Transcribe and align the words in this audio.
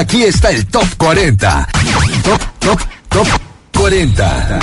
Aquí 0.00 0.22
está 0.22 0.48
el 0.48 0.64
Top 0.64 0.86
40. 0.96 1.68
Top, 2.24 2.40
top, 2.58 2.80
top 3.10 3.28
40. 3.76 4.58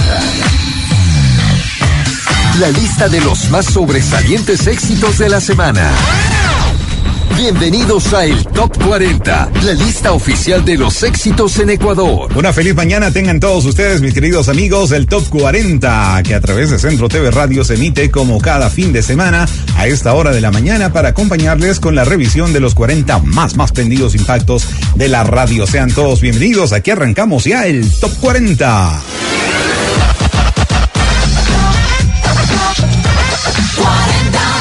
La 2.59 2.69
lista 2.71 3.07
de 3.07 3.21
los 3.21 3.47
más 3.51 3.65
sobresalientes 3.65 4.65
éxitos 4.65 5.19
de 5.19 5.29
la 5.29 5.39
semana. 5.39 5.91
Bienvenidos 7.35 8.13
a 8.13 8.25
el 8.25 8.45
Top 8.47 8.71
40, 8.83 9.51
la 9.63 9.73
lista 9.73 10.11
oficial 10.13 10.63
de 10.63 10.77
los 10.77 11.03
éxitos 11.03 11.59
en 11.59 11.69
Ecuador. 11.71 12.31
Una 12.35 12.53
feliz 12.53 12.75
mañana 12.75 13.11
tengan 13.11 13.39
todos 13.39 13.65
ustedes, 13.65 14.01
mis 14.01 14.13
queridos 14.13 14.49
amigos, 14.49 14.89
del 14.89 15.07
Top 15.07 15.27
40, 15.29 16.21
que 16.23 16.35
a 16.35 16.41
través 16.41 16.69
de 16.69 16.79
Centro 16.79 17.09
TV 17.09 17.31
Radio 17.31 17.63
se 17.63 17.75
emite 17.75 18.09
como 18.09 18.39
cada 18.39 18.69
fin 18.69 18.93
de 18.93 19.03
semana 19.03 19.47
a 19.75 19.87
esta 19.87 20.13
hora 20.13 20.31
de 20.31 20.41
la 20.41 20.51
mañana 20.51 20.93
para 20.93 21.09
acompañarles 21.09 21.79
con 21.79 21.95
la 21.95 22.05
revisión 22.05 22.53
de 22.53 22.59
los 22.59 22.75
40 22.75 23.19
más 23.19 23.55
más 23.55 23.71
prendidos 23.71 24.15
impactos 24.15 24.67
de 24.95 25.07
la 25.07 25.23
radio. 25.23 25.67
Sean 25.67 25.91
todos 25.91 26.21
bienvenidos, 26.21 26.73
aquí 26.73 26.91
arrancamos 26.91 27.43
ya 27.43 27.65
el 27.67 27.89
Top 27.99 28.11
40. 28.19 29.01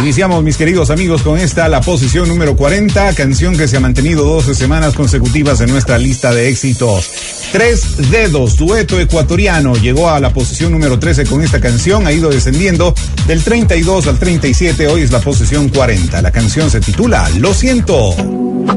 Iniciamos, 0.01 0.45
mis 0.45 0.57
queridos 0.59 0.91
amigos, 0.91 1.23
con 1.23 1.39
esta, 1.39 1.69
la 1.69 1.81
posición 1.81 2.29
número 2.29 2.55
40, 2.55 3.15
canción 3.15 3.57
que 3.57 3.67
se 3.67 3.79
ha 3.79 3.81
mantenido 3.81 4.25
12 4.25 4.55
semanas 4.55 4.95
consecutivas 4.95 5.61
en 5.63 5.71
nuestra 5.71 5.97
lista 5.99 6.33
de 6.33 6.49
éxitos. 6.49 7.11
Tres 7.51 8.11
Dedos, 8.11 8.57
dueto 8.57 9.01
ecuatoriano, 9.01 9.75
llegó 9.75 10.11
a 10.11 10.21
la 10.21 10.33
posición 10.35 10.73
número 10.73 10.99
13 10.99 11.25
con 11.25 11.43
esta 11.43 11.61
canción, 11.61 12.07
ha 12.07 12.13
ido 12.13 12.29
descendiendo 12.31 12.95
del 13.27 13.43
32 13.43 14.07
al 14.07 14.19
37, 14.19 14.87
hoy 14.89 15.01
es 15.03 15.11
la 15.13 15.21
posición 15.21 15.71
40. 15.71 16.21
La 16.21 16.31
canción 16.31 16.71
se 16.71 16.81
titula 16.81 17.29
Lo 17.39 17.55
siento. 17.55 18.11
Uno, 18.11 18.77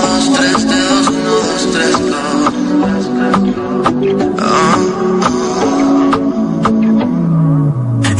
dos, 0.00 0.32
tres 0.38 0.68
dedos, 0.68 1.08
uno, 1.08 1.34
dos, 1.34 1.68
tres, 1.72 1.92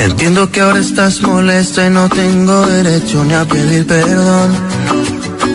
Entiendo 0.02 0.50
que 0.50 0.60
ahora 0.60 0.80
estás 0.80 1.22
molesta 1.22 1.86
y 1.86 1.90
no 1.90 2.08
tengo 2.08 2.66
derecho 2.66 3.24
ni 3.24 3.34
a 3.34 3.44
pedir 3.44 3.86
perdón. 3.86 4.50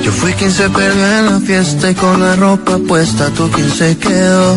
Yo 0.03 0.11
fui 0.13 0.31
quien 0.33 0.53
se 0.53 0.69
perdió 0.69 1.05
en 1.19 1.25
la 1.25 1.39
fiesta 1.41 1.91
y 1.91 1.95
con 1.95 2.21
la 2.21 2.33
ropa 2.37 2.77
puesta 2.87 3.29
tú 3.31 3.51
quien 3.51 3.69
se 3.69 3.97
quedó. 3.97 4.55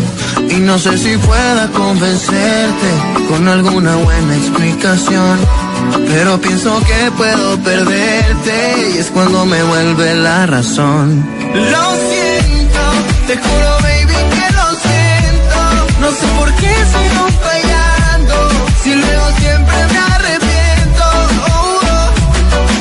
Y 0.49 0.61
no 0.61 0.79
sé 0.79 0.97
si 0.97 1.17
pueda 1.17 1.67
convencerte 1.73 2.91
con 3.29 3.49
alguna 3.49 3.97
buena 3.97 4.37
explicación. 4.37 5.39
Pero 6.07 6.41
pienso 6.41 6.81
que 6.87 7.11
puedo 7.17 7.59
perderte 7.59 8.93
y 8.95 8.99
es 8.99 9.11
cuando 9.11 9.45
me 9.45 9.61
vuelve 9.65 10.15
la 10.15 10.47
razón. 10.47 11.27
Lo 11.53 11.85
siento, 12.11 12.83
te 13.27 13.37
juro 13.37 13.71
baby 13.83 14.19
que 14.37 14.47
lo 14.55 14.69
siento. 14.87 15.59
No 16.01 16.11
sé 16.13 16.27
por 16.39 16.55
qué 16.55 16.69
sigo 16.69 17.27
fallando. 17.43 17.60
Siempre 19.39 19.77
me 19.93 19.99
arrepiento. 20.15 21.05
Oh, 21.47 21.81
oh. 21.83 22.07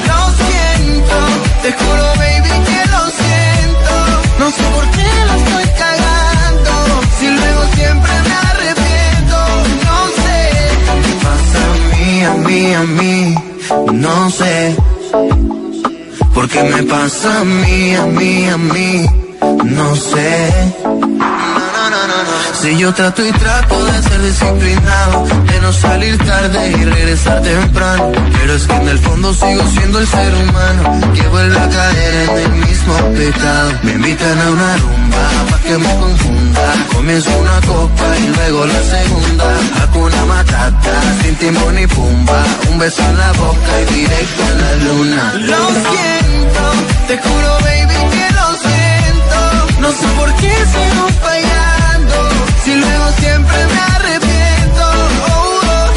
Lo 0.10 0.20
siento, 0.42 1.18
te 1.64 1.70
juro 1.74 2.06
baby 2.22 2.54
que 2.68 2.80
lo 2.94 3.04
siento. 3.22 3.94
No 4.40 4.46
sé 4.52 4.64
por 4.76 4.86
qué 4.96 5.10
lo 5.28 5.34
estoy 5.42 5.68
cagando. 5.84 6.74
Si 7.20 7.28
luego 7.28 7.62
siempre 7.76 8.12
me 8.28 8.36
arrepiento. 8.52 9.38
No 9.88 9.98
sé 10.22 10.38
qué 11.04 11.14
pasa 11.26 11.62
a 11.66 11.76
mí, 11.92 12.24
a 12.24 12.34
mí, 12.46 12.62
a 12.74 12.84
mí. 12.84 13.18
No 13.94 14.30
sé. 14.30 14.76
¿Por 16.34 16.48
qué 16.50 16.64
me 16.64 16.84
pasa 16.84 17.42
a 17.42 17.44
mí, 17.44 17.96
a 17.96 18.06
mí, 18.06 18.46
a 18.48 18.58
mí? 18.58 19.06
No 19.66 19.96
sé. 19.96 20.89
Si 22.62 22.78
yo 22.78 22.94
trato 22.94 23.26
y 23.26 23.32
trato 23.32 23.86
de 23.86 24.04
ser 24.04 24.22
disciplinado, 24.22 25.26
de 25.46 25.62
no 25.62 25.72
salir 25.72 26.18
tarde 26.18 26.72
y 26.72 26.84
regresar 26.84 27.42
temprano, 27.42 28.12
pero 28.34 28.54
es 28.54 28.68
que 28.68 28.76
en 28.76 28.88
el 28.90 29.00
fondo 29.00 29.34
sigo 29.34 29.64
siendo 29.70 30.00
el 30.00 30.08
ser 30.08 30.36
humano 30.36 31.14
que 31.14 31.26
vuelve 31.30 31.58
a 31.58 31.70
caer 31.70 32.30
en 32.30 32.38
el 32.38 32.52
mismo 32.68 32.96
pecado. 33.16 33.72
Me 33.84 33.92
invitan 33.94 34.42
a 34.42 34.50
una 34.52 34.78
rumba 34.78 35.30
pa' 35.52 35.60
que 35.60 35.78
me 35.78 35.96
confunda. 36.00 36.74
Comienzo 36.94 37.30
una 37.40 37.62
copa 37.62 38.18
y 38.18 38.28
luego 38.28 38.66
la 38.66 38.82
segunda. 38.84 39.46
Hakuna 39.82 40.26
matata, 40.26 41.02
sin 41.24 41.36
timón 41.36 41.76
ni 41.76 41.88
pumba. 41.88 42.44
Un 42.72 42.78
beso 42.78 43.02
en 43.02 43.18
la 43.18 43.32
boca 43.34 43.82
y 43.82 43.94
directo 43.94 44.44
a 44.44 44.52
la 44.62 44.76
luna. 44.84 45.34
Lo 45.36 45.66
siento, 45.68 46.64
te 47.08 47.18
juro 47.18 47.58
baby 47.64 48.00
que 48.12 48.28
lo 48.36 48.48
siento. 48.68 49.80
No 49.80 49.92
sé 49.92 50.08
por 50.18 50.34
qué 50.36 50.52
sigo 50.74 51.08
fallando. 51.22 51.39
Si 52.64 52.76
luego 52.76 53.08
siempre 53.20 53.58
me 53.74 53.80
arrepiento. 53.96 54.84
Oh, 55.28 55.60
oh. 55.74 55.88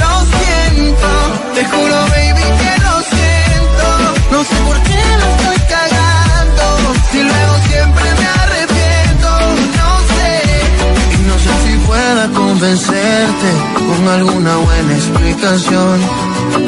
Lo 0.00 0.12
siento, 0.38 1.10
te 1.54 1.64
juro 1.64 1.96
baby 2.14 2.46
que 2.60 2.72
lo 2.86 2.94
siento. 3.12 3.86
No 4.32 4.38
sé 4.44 4.56
por 4.66 4.78
qué 4.88 5.02
lo 5.20 5.26
estoy 5.34 5.58
cagando. 5.74 6.64
Si 7.10 7.18
luego 7.22 7.54
siempre 7.68 8.04
me 8.20 8.26
arrepiento. 8.42 9.30
No 9.80 9.90
sé. 10.14 10.32
Y 11.14 11.20
no 11.28 11.36
sé 11.44 11.52
si 11.64 11.76
pueda 11.86 12.24
convencerte 12.34 13.50
con 13.74 14.08
alguna 14.08 14.56
buena 14.56 14.92
explicación. 14.94 16.00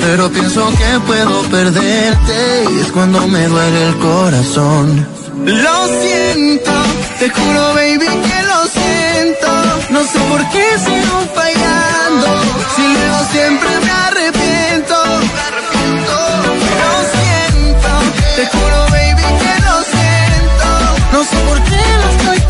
Pero 0.00 0.30
pienso 0.30 0.68
que 0.70 1.00
puedo 1.06 1.42
perderte 1.44 2.64
y 2.74 2.80
es 2.80 2.92
cuando 2.92 3.26
me 3.28 3.46
duele 3.46 3.88
el 3.88 3.96
corazón. 3.98 5.06
Lo 5.44 5.88
siento, 6.00 6.72
te 7.22 7.30
juro 7.30 7.74
baby 7.74 8.08
que 8.08 8.42
lo 8.50 8.66
siento. 8.66 9.50
No 9.90 10.02
sé 10.02 10.18
por 10.30 10.42
qué 10.50 10.64
sigo 10.86 11.18
fallando. 11.36 12.28
Si 12.74 12.82
luego 12.82 13.18
siempre 13.30 13.70
me 13.84 13.90
arrepiento. 14.08 14.96
Lo 16.80 16.94
siento, 17.14 17.90
te 18.36 18.44
juro 18.46 18.78
baby 18.90 19.26
que 19.42 19.54
lo 19.66 19.76
siento. 19.94 20.68
No 21.12 21.22
sé 21.22 21.36
por 21.48 21.62
qué 21.62 21.82
lo 22.00 22.06
estoy 22.14 22.41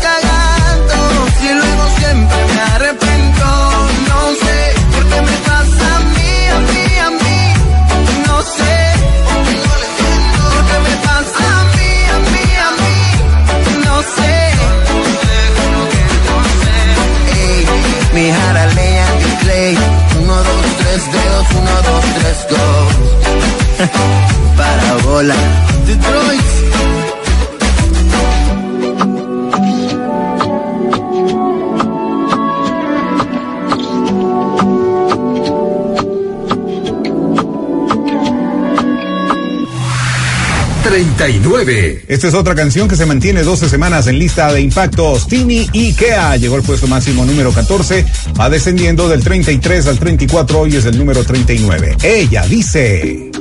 tres 21.03 21.23
dedos, 21.23 21.47
uno, 21.51 21.75
dos, 21.81 22.05
tres, 22.19 22.47
go. 22.49 22.57
Parabola. 24.57 25.35
39. 41.23 42.03
Esta 42.09 42.27
es 42.27 42.33
otra 42.33 42.53
canción 42.53 42.89
que 42.89 42.97
se 42.97 43.05
mantiene 43.05 43.43
12 43.43 43.69
semanas 43.69 44.07
en 44.07 44.19
lista 44.19 44.51
de 44.51 44.59
impactos. 44.59 45.25
Tini 45.25 45.69
Ikea 45.73 46.35
llegó 46.35 46.55
al 46.55 46.63
puesto 46.63 46.85
máximo 46.85 47.23
número 47.23 47.53
14, 47.53 48.05
va 48.37 48.49
descendiendo 48.49 49.07
del 49.07 49.23
33 49.23 49.87
al 49.87 49.99
34 49.99 50.67
y 50.67 50.75
es 50.75 50.85
el 50.85 50.97
número 50.97 51.23
39. 51.23 51.95
Ella 52.03 52.45
dice... 52.45 53.32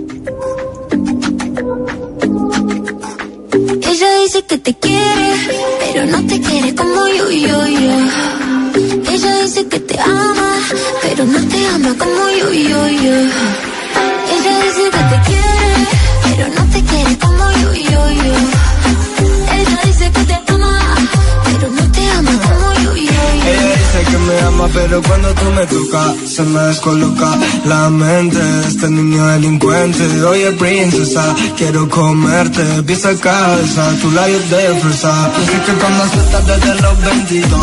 pero 24.73 25.03
cuando 25.03 25.29
tú 25.35 25.51
me 25.53 25.67
toca, 25.67 26.15
se 26.27 26.43
me 26.43 26.61
descoloca 26.63 27.37
la 27.65 27.91
mente 27.91 28.39
de 28.39 28.69
este 28.69 28.89
niño 28.91 29.27
delincuente. 29.29 30.25
Oye, 30.25 30.53
princesa, 30.53 31.35
quiero 31.57 31.89
comerte, 31.89 32.63
pisa 32.83 33.15
cabeza, 33.19 33.91
tu 34.01 34.11
labios 34.11 34.49
de 34.51 34.75
fresa. 34.81 35.31
Dice 35.39 35.63
que 35.67 35.73
cuando 35.73 36.09
sueltas 36.09 36.47
desde 36.47 36.83
los 36.83 37.01
22, 37.03 37.61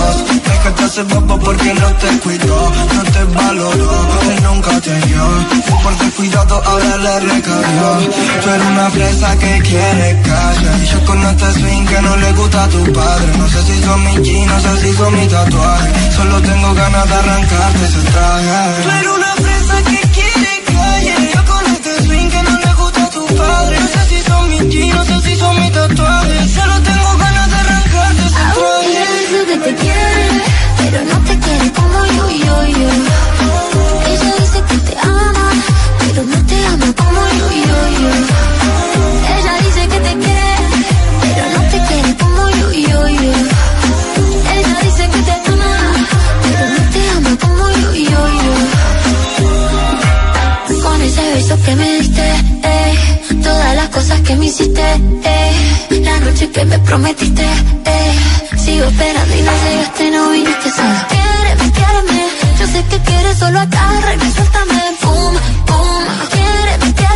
es 0.53 0.59
que 0.59 0.71
te 0.71 0.83
hace 0.83 1.03
bobo 1.03 1.39
porque 1.39 1.73
no 1.73 1.88
te 1.95 2.19
cuidó, 2.19 2.71
no 2.95 3.03
te 3.03 3.23
valoró, 3.35 4.07
él 4.29 4.44
nunca 4.44 4.81
te 4.81 4.95
dio. 5.07 5.49
Y 6.19 6.21
cuidado 6.21 6.62
ahora 6.66 6.98
le 6.98 7.19
recayó. 7.21 8.12
Tú 8.44 8.50
eres 8.50 8.68
una 8.68 8.89
presa 8.89 9.38
que 9.38 9.62
quiere 9.62 10.21
calle. 10.21 10.86
Yo 10.92 11.06
con 11.06 11.24
este 11.25 11.54
swing 11.54 11.86
que 11.86 12.01
no 12.01 12.18
le 12.18 12.33
gusta 12.33 12.63
a 12.66 12.68
tu 12.68 12.92
padre. 12.92 13.38
No 13.38 13.48
sé 13.48 13.62
si 13.63 13.81
son 13.83 14.04
mis 14.04 14.21
jeans, 14.24 14.51
no 14.51 14.60
sé 14.60 14.81
si 14.81 14.94
son 14.98 15.13
mis 15.16 15.30
tatuajes. 15.30 16.16
Solo 16.16 16.42
tengo 16.42 16.74
ganas 16.74 17.07
de 17.07 17.16
arrancarte 17.16 17.86
ese 17.86 18.01
traje. 18.12 18.83
Tú 18.83 18.89
eres 18.89 19.12
una 19.18 19.33
fresa 19.36 19.75
que 19.83 20.01
quiere 20.18 20.63
calle. 20.66 21.31
Yo 21.33 21.45
con 21.45 21.66
este 21.74 22.04
swing 22.04 22.30
que 22.30 22.44
no 22.44 22.60
le 22.60 22.74
gusta 22.74 23.04
a 23.06 23.10
tu 23.10 23.25
padre. 23.25 23.80
No 23.80 23.88
sé 23.88 24.01
si 24.10 24.22
son 24.30 24.50
mis 24.50 24.69
jeans, 24.69 24.95
no 24.95 25.06
sé 25.06 25.22
si 25.30 25.36
son 25.38 25.56
mis 25.62 25.72
tatuajes. 25.72 26.51
Solo 26.51 26.74
tengo 26.81 27.18
ganas 27.18 27.50
de 27.50 27.56
arrancarte 27.56 28.25
ese 28.27 28.36
traje. 28.36 28.92
Ella 29.30 29.45
que 29.48 29.57
te 29.57 29.75
quiere, 29.75 30.44
pero 30.80 31.00
no 31.06 31.18
te 31.27 31.39
quiere 31.39 31.72
como 31.72 32.06
yo, 32.06 32.30
yo, 32.30 32.68
yo. 32.68 32.89
Ella 34.12 34.33
dice 34.39 34.63
que 34.68 34.77
te 34.77 34.98
ama, 35.00 35.49
pero 36.09 36.23
no 36.23 36.45
te 36.45 36.65
ama 36.65 36.94
como 36.97 37.21
yo, 37.39 37.47
yo, 37.65 37.77
yo. 38.00 38.09
Ella 39.35 39.53
dice 39.63 39.81
que 39.88 40.00
te 40.00 40.13
quiere, 40.23 40.56
pero 41.21 41.44
no 41.56 41.61
te 41.71 41.77
quiere 41.88 42.11
como 42.17 42.41
yo, 42.50 42.67
yo, 42.71 43.07
yo. 43.07 43.33
Ella 44.56 44.77
dice 44.83 45.03
que 45.13 45.19
te 45.27 45.31
ama, 45.51 45.71
pero 46.44 46.63
no 46.75 46.81
te 46.94 47.01
ama 47.15 47.31
como 47.44 47.63
yo, 47.81 47.89
yo, 47.94 48.21
yo. 48.41 48.53
Con 50.81 51.01
ese 51.01 51.23
beso 51.33 51.56
que 51.63 51.75
me 51.75 51.88
diste, 52.00 52.25
eh, 52.63 52.94
todas 53.44 53.75
las 53.75 53.89
cosas 53.89 54.19
que 54.21 54.35
me 54.35 54.45
hiciste, 54.47 54.81
eh, 55.23 56.01
la 56.01 56.19
noche 56.21 56.50
que 56.50 56.65
me 56.65 56.79
prometiste, 56.79 57.44
eh, 57.44 58.12
sigo 58.57 58.85
esperando 58.85 59.35
y 59.35 59.41
no 59.41 59.51
llegaste, 59.63 60.12
no 60.12 60.29
viniste 60.31 60.69
sola. 60.71 61.07
Quiéreme, 61.09 61.71
quiéreme, 61.71 62.23
yo 62.59 62.65
sé 62.67 62.83
que 62.89 62.97
quieres 63.00 63.38
solo 63.38 63.59
agarra 63.59 64.15
y 64.15 64.31
suéltame, 64.31 64.81
pum. 65.01 65.35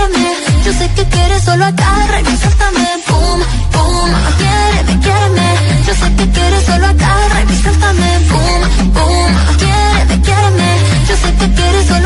Quiéreme, 0.03 0.35
yo 0.65 0.73
sé 0.73 0.89
que 0.95 1.05
quieres 1.05 1.43
solo 1.43 1.63
agarra 1.63 2.19
y 2.19 2.37
suéltame, 2.37 2.87
pum, 3.07 3.39
pum. 3.71 4.09
Quiéreme, 4.37 4.99
quiéreme, 4.99 5.47
yo 5.87 5.93
sé 5.93 6.15
que 6.15 6.29
quieres 6.29 6.65
solo 6.65 6.87
agarra 6.87 7.41
y 7.49 7.61
suéltame, 7.61 8.19
pum, 8.29 8.91
pum. 8.91 9.31
Quiéreme, 9.57 10.21
quiéreme, 10.21 10.69
yo 11.07 11.15
sé 11.15 11.33
que 11.39 11.53
quieres 11.53 11.87
solo 11.87 12.02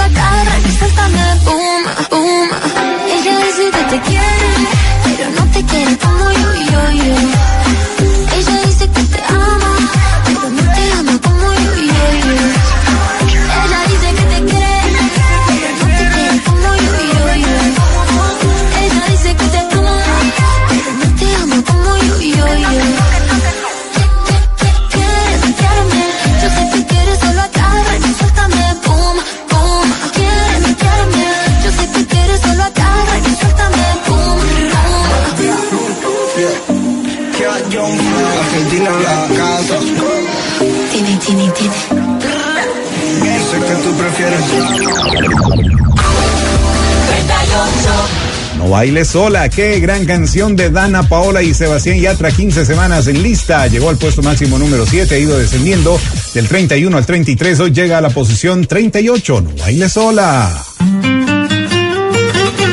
No 48.77 48.81
bailes 48.81 49.07
sola, 49.07 49.49
qué 49.49 49.79
gran 49.79 50.05
canción 50.05 50.55
de 50.55 50.69
Dana 50.69 51.01
Paola 51.01 51.41
y 51.41 51.51
Sebastián 51.51 51.99
Yatra, 51.99 52.29
15 52.29 52.63
semanas 52.63 53.07
en 53.07 53.23
lista, 53.23 53.65
llegó 53.65 53.89
al 53.89 53.97
puesto 53.97 54.21
máximo 54.21 54.59
número 54.59 54.85
7, 54.85 55.15
ha 55.15 55.17
ido 55.17 55.35
descendiendo 55.35 55.99
del 56.35 56.47
31 56.47 56.95
al 56.95 57.03
33, 57.03 57.59
hoy 57.59 57.71
llega 57.71 57.97
a 57.97 58.01
la 58.01 58.11
posición 58.11 58.67
38, 58.67 59.41
no 59.41 59.49
bailes 59.59 59.91
sola. 59.91 60.63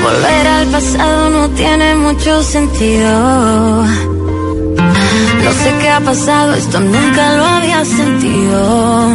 Volver 0.02 0.46
al 0.46 0.66
pasado 0.66 1.30
no 1.30 1.48
tiene 1.54 1.94
mucho 1.94 2.42
sentido. 2.42 3.84
No 3.86 5.52
sé 5.62 5.74
qué 5.80 5.88
ha 5.88 6.00
pasado, 6.00 6.52
esto 6.52 6.80
nunca 6.80 7.34
lo 7.34 7.44
había 7.46 7.82
sentido. 7.82 9.08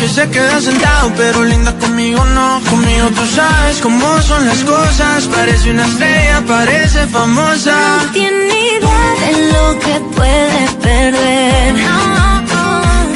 Que 0.00 0.08
se 0.08 0.30
queda 0.30 0.60
sentado, 0.62 1.12
pero 1.14 1.44
linda 1.44 1.72
conmigo 1.78 2.24
no. 2.24 2.60
Conmigo 2.70 3.08
tú 3.08 3.26
sabes 3.26 3.80
cómo 3.82 4.22
son 4.22 4.46
las 4.46 4.58
cosas, 4.64 5.26
parece 5.26 5.70
una 5.70 5.84
estrella, 5.84 6.42
parece 6.48 7.06
famosa. 7.06 7.74
No 8.04 8.12
tiene 8.12 8.54
idea 8.76 9.08
de 9.24 9.32
lo 9.52 9.78
que 9.84 9.94
puede 10.16 10.62
perder. 10.86 11.74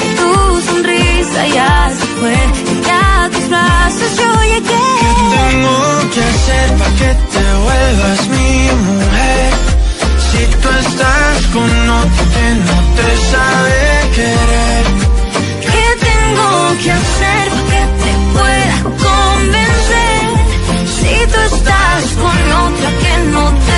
Que 0.01 0.11
tu 0.21 0.61
sonrisa 0.69 1.47
ya 1.59 1.91
se 1.99 2.07
fue, 2.19 2.37
a 2.93 3.31
tus 3.33 3.49
brazos 3.49 4.11
yo 4.21 4.31
llegué. 4.53 4.91
Tengo 5.39 5.77
que 6.13 6.23
hacer 6.33 6.67
para 6.79 6.95
que 7.01 7.11
te 7.33 7.45
vuelvas 7.65 8.21
mi 8.37 8.53
mujer. 8.89 9.51
Si 10.29 10.41
tú 10.61 10.69
estás 10.87 11.47
con 11.55 11.71
otro 12.01 12.25
que 12.35 12.47
no 12.67 12.77
te 12.97 13.09
sabe 13.33 13.84
otra 22.85 22.99
que 22.99 23.31
no 23.31 23.51
te 23.51 23.74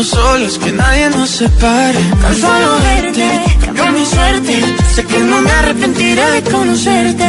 estamos 0.00 0.06
solos, 0.08 0.58
que 0.58 0.72
nadie 0.72 1.10
nos 1.10 1.28
separe. 1.28 1.98
Con 2.22 2.34
solo 2.36 2.78
verte, 2.82 3.28
cambió 3.64 3.86
mi 3.92 4.04
suerte. 4.04 4.62
Sé 4.94 5.04
que 5.04 5.18
no 5.18 5.40
me 5.42 5.50
arrepentiré 5.50 6.30
de 6.30 6.42
conocerte. 6.50 7.28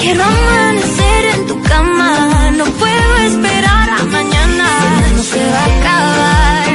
Quiero 0.00 0.24
amanecer 0.24 1.24
en 1.34 1.46
tu 1.46 1.62
cama. 1.62 2.50
No 2.56 2.64
puedo 2.64 3.16
esperar 3.26 3.90
a 3.90 4.04
mañana. 4.04 4.68
No 5.16 5.22
se 5.22 5.38
va 5.52 5.60
a 5.60 5.78
acabar. 5.78 6.66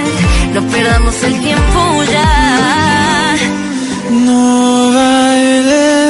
No 0.54 0.62
perdamos 0.72 1.24
el 1.24 1.40
tiempo 1.42 2.04
ya. 2.12 3.36
No 4.12 4.94
bailes 4.94 6.02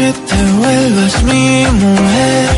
que 0.00 0.12
te 0.12 0.42
vuelvas 0.60 1.22
mi 1.24 1.66
mujer? 1.84 2.48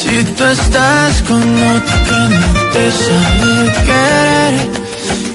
Si 0.00 0.22
tú 0.36 0.44
estás 0.44 1.22
con 1.28 1.42
otro 1.74 1.96
que 2.08 2.20
no 2.38 2.48
te 2.74 2.84
sabe 3.04 3.52
querer, 3.88 4.54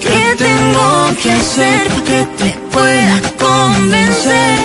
¿qué 0.04 0.22
tengo 0.46 0.88
que 1.22 1.32
hacer 1.34 1.88
para 1.90 2.04
que 2.10 2.22
te 2.40 2.50
pueda 2.72 3.16
convencer? 3.46 4.56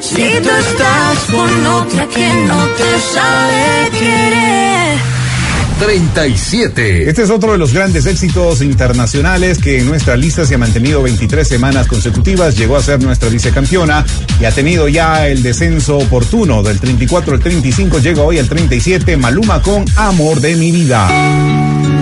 Si 0.00 0.26
tú 0.44 0.50
estás 0.66 1.18
con 1.34 1.66
otra 1.78 2.06
que 2.14 2.28
no 2.48 2.60
te 2.78 2.90
sabe 3.14 3.90
querer. 4.00 4.87
37. 5.78 7.08
Este 7.08 7.22
es 7.22 7.30
otro 7.30 7.52
de 7.52 7.58
los 7.58 7.72
grandes 7.72 8.06
éxitos 8.06 8.62
internacionales 8.62 9.58
que 9.58 9.78
en 9.78 9.86
nuestra 9.86 10.16
lista 10.16 10.44
se 10.44 10.56
ha 10.56 10.58
mantenido 10.58 11.02
23 11.02 11.46
semanas 11.46 11.86
consecutivas, 11.86 12.56
llegó 12.56 12.76
a 12.76 12.82
ser 12.82 13.02
nuestra 13.02 13.28
vicecampeona 13.28 14.04
y 14.40 14.44
ha 14.44 14.50
tenido 14.50 14.88
ya 14.88 15.28
el 15.28 15.42
descenso 15.42 15.98
oportuno 15.98 16.62
del 16.62 16.80
34 16.80 17.34
al 17.34 17.40
35, 17.40 17.98
llega 18.00 18.22
hoy 18.22 18.38
al 18.38 18.48
37, 18.48 19.16
Maluma 19.16 19.62
con 19.62 19.84
Amor 19.96 20.40
de 20.40 20.56
mi 20.56 20.72
vida. 20.72 21.97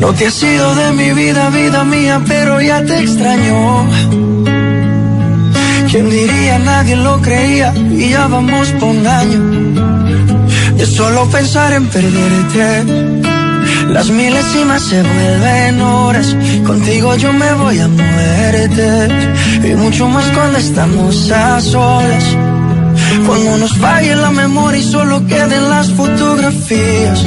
No 0.00 0.14
te 0.14 0.26
has 0.26 0.42
ido 0.42 0.74
de 0.74 0.92
mi 0.92 1.12
vida, 1.12 1.50
vida 1.50 1.84
mía, 1.84 2.22
pero 2.26 2.60
ya 2.60 2.82
te 2.82 2.98
extraño. 3.00 3.86
¿Quién 5.90 6.08
diría? 6.08 6.58
Nadie 6.58 6.96
lo 6.96 7.20
creía 7.20 7.74
y 7.74 8.08
ya 8.08 8.26
vamos 8.26 8.70
por 8.72 8.88
un 8.88 9.06
año. 9.06 9.40
De 10.76 10.86
solo 10.86 11.28
pensar 11.28 11.74
en 11.74 11.86
perderte. 11.88 12.84
Las 13.90 14.08
milésimas 14.08 14.82
se 14.82 15.02
vuelven 15.02 15.80
horas. 15.82 16.34
Contigo 16.66 17.14
yo 17.16 17.32
me 17.34 17.52
voy 17.54 17.78
a 17.80 17.88
muerte. 17.88 19.08
Y 19.68 19.74
mucho 19.74 20.08
más 20.08 20.24
cuando 20.30 20.58
estamos 20.58 21.30
a 21.30 21.60
solas. 21.60 22.24
Cuando 23.26 23.58
nos 23.58 23.76
falle 23.76 24.16
la 24.16 24.30
memoria 24.30 24.80
y 24.80 24.84
solo 24.84 25.26
queden 25.26 25.68
las 25.68 25.90
fotografías. 25.92 27.26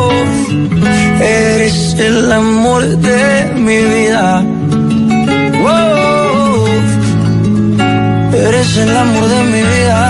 Eres 1.21 1.93
el 1.99 2.31
amor 2.31 2.83
de 2.83 3.51
mi 3.55 3.77
vida. 3.77 4.43
Wow. 5.61 6.67
Eres 8.33 8.77
el 8.77 8.97
amor 8.97 9.27
de 9.29 9.43
mi 9.43 9.61
vida. 9.61 10.01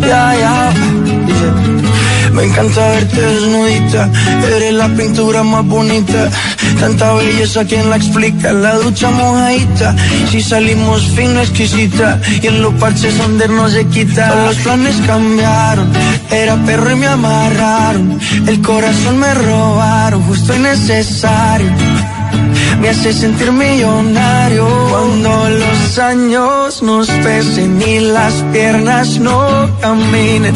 Ya, 0.00 0.34
ya. 0.42 0.61
Dice, 0.61 0.61
Me 2.32 2.44
encanta 2.44 2.88
verte 2.88 3.20
desnudita. 3.20 4.10
Eres 4.56 4.74
la 4.74 4.88
pintura 4.88 5.42
más 5.42 5.64
bonita. 5.66 6.30
Tanta 6.80 7.14
belleza, 7.14 7.64
¿quién 7.64 7.90
la 7.90 7.96
explica? 7.96 8.52
La 8.52 8.76
ducha 8.76 9.10
mojadita. 9.10 9.94
Si 10.30 10.40
salimos 10.40 11.02
fino, 11.14 11.40
exquisita. 11.40 12.20
Y 12.42 12.46
en 12.46 12.62
los 12.62 12.74
parches 12.74 13.16
donde 13.18 13.48
no 13.48 13.68
se 13.68 13.84
quita. 13.86 14.46
Los 14.46 14.56
planes 14.56 14.96
cambiaron. 15.06 15.92
Era 16.30 16.56
perro 16.64 16.90
y 16.90 16.96
me 16.96 17.06
amarraron. 17.06 18.18
El 18.46 18.62
corazón 18.62 19.18
me 19.18 19.34
robaron, 19.34 20.22
justo 20.22 20.54
y 20.54 20.58
necesario. 20.58 21.70
Me 22.80 22.88
hace 22.88 23.12
sentir 23.12 23.52
millonario 23.52 24.66
cuando 24.90 25.48
los 25.92 25.98
años 25.98 26.82
nos 26.82 27.06
pesen 27.06 27.82
y 27.82 28.00
las 28.00 28.32
piernas 28.50 29.18
no 29.18 29.68
caminen. 29.82 30.54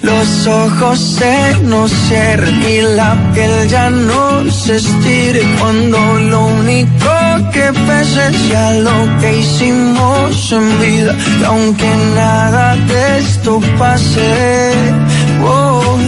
Los 0.00 0.46
ojos 0.46 0.98
se 0.98 1.58
nos 1.64 1.90
cierren 1.90 2.62
y 2.62 2.80
la 2.96 3.14
piel 3.34 3.68
ya 3.68 3.90
no 3.90 4.50
se 4.50 4.76
estire. 4.76 5.42
Cuando 5.58 5.98
lo 6.30 6.46
único 6.46 7.10
que 7.52 7.70
pese 7.86 8.32
sea 8.48 8.72
lo 8.86 9.18
que 9.20 9.40
hicimos 9.40 10.52
en 10.52 10.80
vida. 10.80 11.14
Y 11.40 11.44
aunque 11.44 11.90
nada 12.14 12.76
de 12.76 13.18
esto 13.18 13.60
pase, 13.78 14.72
oh, 15.44 15.98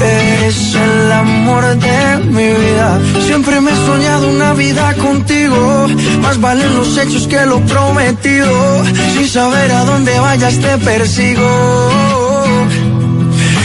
Eres 0.00 0.74
el 0.74 1.12
amor 1.12 1.64
de 1.76 2.18
mi 2.26 2.48
vida. 2.48 3.00
Siempre 3.26 3.60
me 3.60 3.72
he 3.72 3.76
soñado 3.86 4.28
una 4.28 4.52
vida 4.54 4.94
contigo. 4.94 5.86
Más 6.22 6.40
valen 6.40 6.74
los 6.76 6.96
hechos 6.96 7.26
que 7.26 7.44
lo 7.46 7.60
prometido. 7.66 8.84
Sin 9.14 9.28
saber 9.28 9.72
a 9.72 9.84
dónde 9.84 10.18
vayas 10.20 10.58
te 10.58 10.78
persigo. 10.78 11.90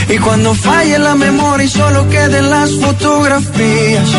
Y 0.09 0.17
cuando 0.17 0.53
falle 0.53 0.99
la 0.99 1.15
memoria 1.15 1.65
y 1.65 1.69
solo 1.69 2.09
queden 2.09 2.49
las 2.49 2.71
fotografías. 2.71 4.09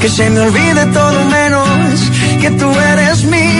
Que 0.00 0.08
se 0.08 0.30
me 0.30 0.40
olvide 0.40 0.86
todo 0.86 1.24
menos 1.26 1.68
que 2.40 2.50
tú 2.52 2.70
eres 2.92 3.24
mía. 3.24 3.59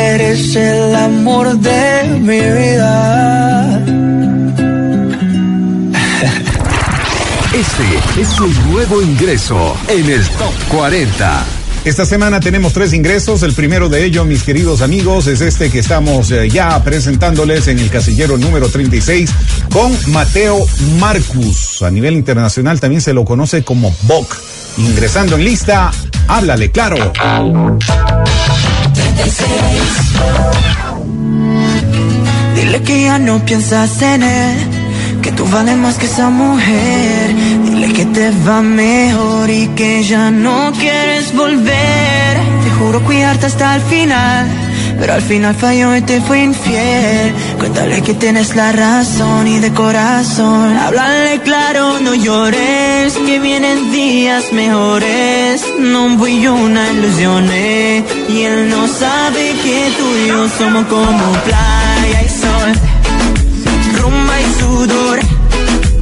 eres 0.00 0.56
el 0.56 0.94
amor 0.94 1.58
de 1.58 2.18
mi 2.20 2.40
vida. 2.40 3.82
Este 7.52 8.20
es 8.20 8.40
un 8.40 8.72
nuevo 8.72 9.02
ingreso 9.02 9.76
en 9.88 10.08
el 10.08 10.26
Top 10.30 10.52
40. 10.68 11.44
Esta 11.84 12.04
semana 12.04 12.40
tenemos 12.40 12.72
tres 12.72 12.92
ingresos. 12.92 13.42
El 13.42 13.52
primero 13.52 13.88
de 13.88 14.04
ellos, 14.04 14.26
mis 14.26 14.42
queridos 14.42 14.82
amigos, 14.82 15.26
es 15.26 15.40
este 15.40 15.70
que 15.70 15.78
estamos 15.78 16.30
eh, 16.30 16.48
ya 16.48 16.82
presentándoles 16.82 17.68
en 17.68 17.78
el 17.78 17.90
casillero 17.90 18.38
número 18.38 18.68
36 18.68 19.30
con 19.72 19.92
Mateo 20.12 20.66
Marcus. 20.98 21.82
A 21.82 21.90
nivel 21.90 22.14
internacional 22.14 22.80
también 22.80 23.00
se 23.00 23.12
lo 23.12 23.24
conoce 23.24 23.64
como 23.64 23.94
Bok. 24.02 24.36
Ingresando 24.78 25.36
en 25.36 25.44
lista, 25.44 25.90
háblale 26.28 26.70
claro. 26.70 27.12
Dile 32.54 32.82
que 32.82 33.02
ya 33.02 33.18
no 33.18 33.44
piensas 33.44 34.00
en 34.02 34.22
él, 34.22 34.56
que 35.22 35.32
tú 35.32 35.46
vales 35.46 35.76
más 35.76 35.96
que 35.96 36.06
esa 36.06 36.30
mujer. 36.30 37.34
Dile 37.64 37.92
que 37.92 38.04
te 38.06 38.30
va 38.46 38.62
mejor 38.62 39.50
y 39.50 39.68
que 39.68 40.04
ya 40.04 40.30
no 40.30 40.72
quieres 40.78 41.34
volver. 41.34 42.36
Te 42.64 42.70
juro 42.78 43.00
cuidarte 43.04 43.46
hasta 43.46 43.76
el 43.76 43.82
final, 43.82 44.46
pero 45.00 45.14
al 45.14 45.22
final 45.22 45.54
falló 45.54 45.96
y 45.96 46.02
te 46.02 46.20
fue 46.20 46.44
infiel. 46.44 47.34
Cuéntale 47.58 48.02
que 48.02 48.12
tienes 48.14 48.54
la 48.54 48.70
razón 48.70 49.46
y 49.48 49.58
de 49.58 49.72
corazón. 49.72 50.76
Háblale 50.76 51.40
claro, 51.40 51.98
no 52.00 52.14
llores, 52.14 53.14
que 53.14 53.38
vienen 53.38 53.90
días 53.90 54.52
mejores. 54.52 55.64
No 55.78 56.16
voy 56.18 56.46
una 56.46 56.90
ilusión 56.92 57.48
eh, 57.50 58.04
y 58.28 58.42
él 58.42 58.68
no 58.68 58.86
sabe 58.86 59.54
que 59.64 59.90
tú 59.98 60.06
y 60.22 60.28
yo 60.28 60.48
somos 60.58 60.84
como 60.86 61.32
playa 61.46 62.22
y 62.22 62.28
sol 62.28 62.70
rumba 64.02 64.40
y 64.40 64.60
sudor. 64.60 65.18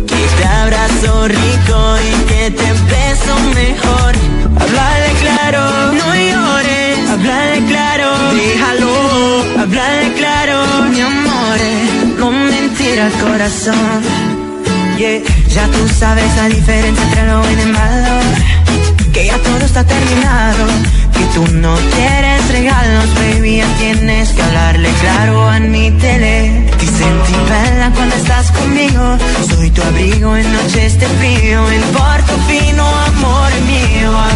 Que 0.06 0.22
te 0.36 0.44
abrazo 0.44 1.28
rico 1.28 1.78
y 2.08 2.24
que 2.30 2.50
te 2.50 2.72
beso 2.90 3.34
mejor. 3.54 4.12
Háblale 4.60 5.12
claro, 5.22 5.92
no 5.92 6.14
llores. 6.14 6.57
Háblale 7.18 7.64
claro, 7.66 8.08
déjalo. 8.32 9.08
Claro, 10.16 10.64
mi 10.92 11.00
amor. 11.00 11.58
No 12.18 12.30
mentir 12.30 13.00
al 13.00 13.12
corazón. 13.12 14.02
Yeah. 14.98 15.22
Ya 15.54 15.66
tú 15.66 15.88
sabes 15.88 16.36
la 16.36 16.48
diferencia 16.48 17.04
entre 17.04 17.26
lo 17.26 17.40
bueno 17.40 17.62
y 17.62 17.72
malo. 17.72 18.20
que 19.12 19.26
ya 19.26 19.38
todo 19.38 19.58
está 19.64 19.82
terminado. 19.84 20.66
Que 21.12 21.24
tú 21.34 21.44
no 21.56 21.74
quieres 21.94 22.48
regalos, 22.52 23.14
baby, 23.14 23.56
ya 23.56 23.66
tienes 23.78 24.28
que 24.30 24.42
hablarle 24.42 24.88
claro, 25.00 25.48
admítele. 25.48 26.66
Dicen 26.78 27.14
bella 27.50 27.90
cuando 27.96 28.14
estás 28.14 28.52
conmigo, 28.52 29.18
soy 29.48 29.70
tu 29.70 29.82
abrigo 29.82 30.36
en 30.36 30.52
noches 30.52 31.00
de 31.00 31.06
frío, 31.06 31.68
en 31.70 31.82
porto 31.82 32.34
fino, 32.46 32.84
amor 32.86 33.50
mío. 33.66 34.27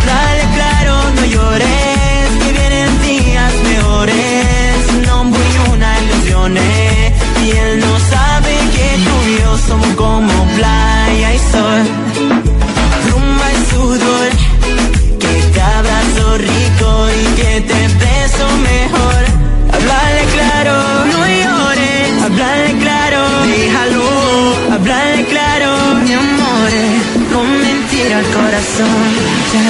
Corazón. 28.62 29.11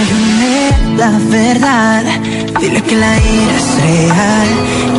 Dime 0.09 0.97
la 0.97 1.11
verdad, 1.31 2.05
dile 2.61 2.83
que 2.83 2.97
la 2.97 3.17
ira 3.17 3.57
es 3.57 3.75
real, 3.83 4.49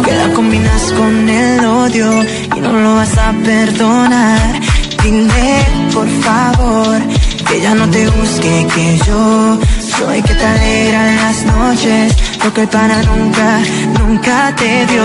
que 0.03 0.11
la 0.15 0.33
combinas 0.33 0.91
con 0.93 1.29
el 1.29 1.65
odio 1.65 2.23
y 2.55 2.59
no 2.59 2.73
lo 2.73 2.95
vas 2.95 3.17
a 3.17 3.33
perdonar. 3.43 4.59
Dile, 5.03 5.65
por 5.93 6.07
favor, 6.21 7.01
que 7.47 7.61
ya 7.61 7.75
no 7.75 7.89
te 7.89 8.07
busque, 8.09 8.67
que 8.73 8.99
yo 9.05 9.59
soy 9.97 10.21
que 10.21 10.33
te 10.33 10.45
alegra 10.45 11.09
en 11.09 11.15
las 11.17 11.45
noches, 11.45 12.15
lo 12.43 12.53
que 12.53 12.61
el 12.61 12.67
pana 12.69 13.01
nunca, 13.03 13.59
nunca 13.99 14.55
te 14.55 14.85
dio. 14.85 15.03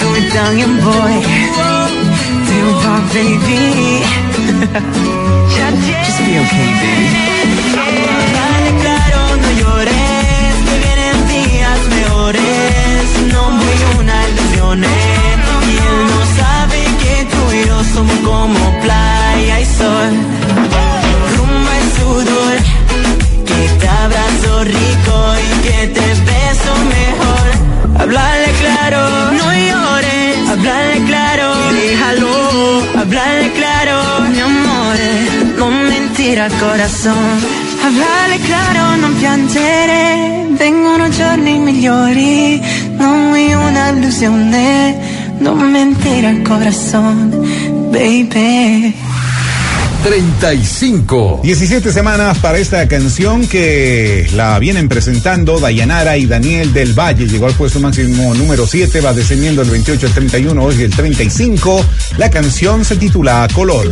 Tú 0.00 0.16
Italian 0.16 0.80
boy, 0.84 1.14
do 2.46 2.56
wrong, 2.80 3.06
baby. 3.12 4.02
Just 5.78 6.18
be 6.26 6.36
okay, 6.36 6.68
baby. 6.80 8.39
Corazón. 36.90 37.38
Háblale 37.82 38.38
claro, 38.44 38.96
non 38.96 39.16
piangere, 39.16 40.46
vengono 40.50 41.08
giorni 41.08 41.58
migliori, 41.58 42.60
non 42.98 43.28
vuoi 43.28 43.52
una 43.52 43.90
illusione, 43.90 44.98
non 45.38 45.70
mentire 45.70 46.26
al 46.26 46.42
corazón, 46.42 47.30
baby. 47.90 48.99
35. 50.02 51.40
17 51.42 51.92
semanas 51.92 52.38
para 52.38 52.58
esta 52.58 52.86
canción 52.88 53.46
que 53.46 54.28
la 54.34 54.58
vienen 54.58 54.88
presentando 54.88 55.60
Dayanara 55.60 56.16
y 56.16 56.26
Daniel 56.26 56.72
del 56.72 56.98
Valle. 56.98 57.26
Llegó 57.26 57.46
al 57.46 57.54
puesto 57.54 57.80
máximo 57.80 58.34
número 58.34 58.66
7, 58.66 59.00
va 59.00 59.12
descendiendo 59.12 59.62
el 59.62 59.70
28 59.70 60.06
al 60.06 60.12
31, 60.12 60.62
hoy 60.62 60.82
el 60.82 60.94
35. 60.94 61.84
La 62.18 62.30
canción 62.30 62.84
se 62.84 62.96
titula 62.96 63.46
Color. 63.54 63.90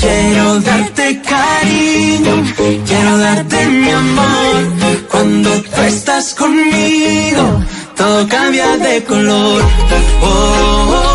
Quiero 0.00 0.60
darte 0.60 1.22
cariño, 1.22 2.44
quiero 2.86 3.18
darte 3.18 3.66
mi 3.66 3.90
amor. 3.90 5.06
Cuando 5.10 5.50
tú 5.62 5.80
estás 5.82 6.34
conmigo, 6.34 7.64
todo 7.96 8.28
cambia 8.28 8.76
de 8.76 9.02
color. 9.04 9.62
Oh, 9.62 10.26
oh, 10.26 10.26
oh, 10.26 11.02
oh. 11.02 11.05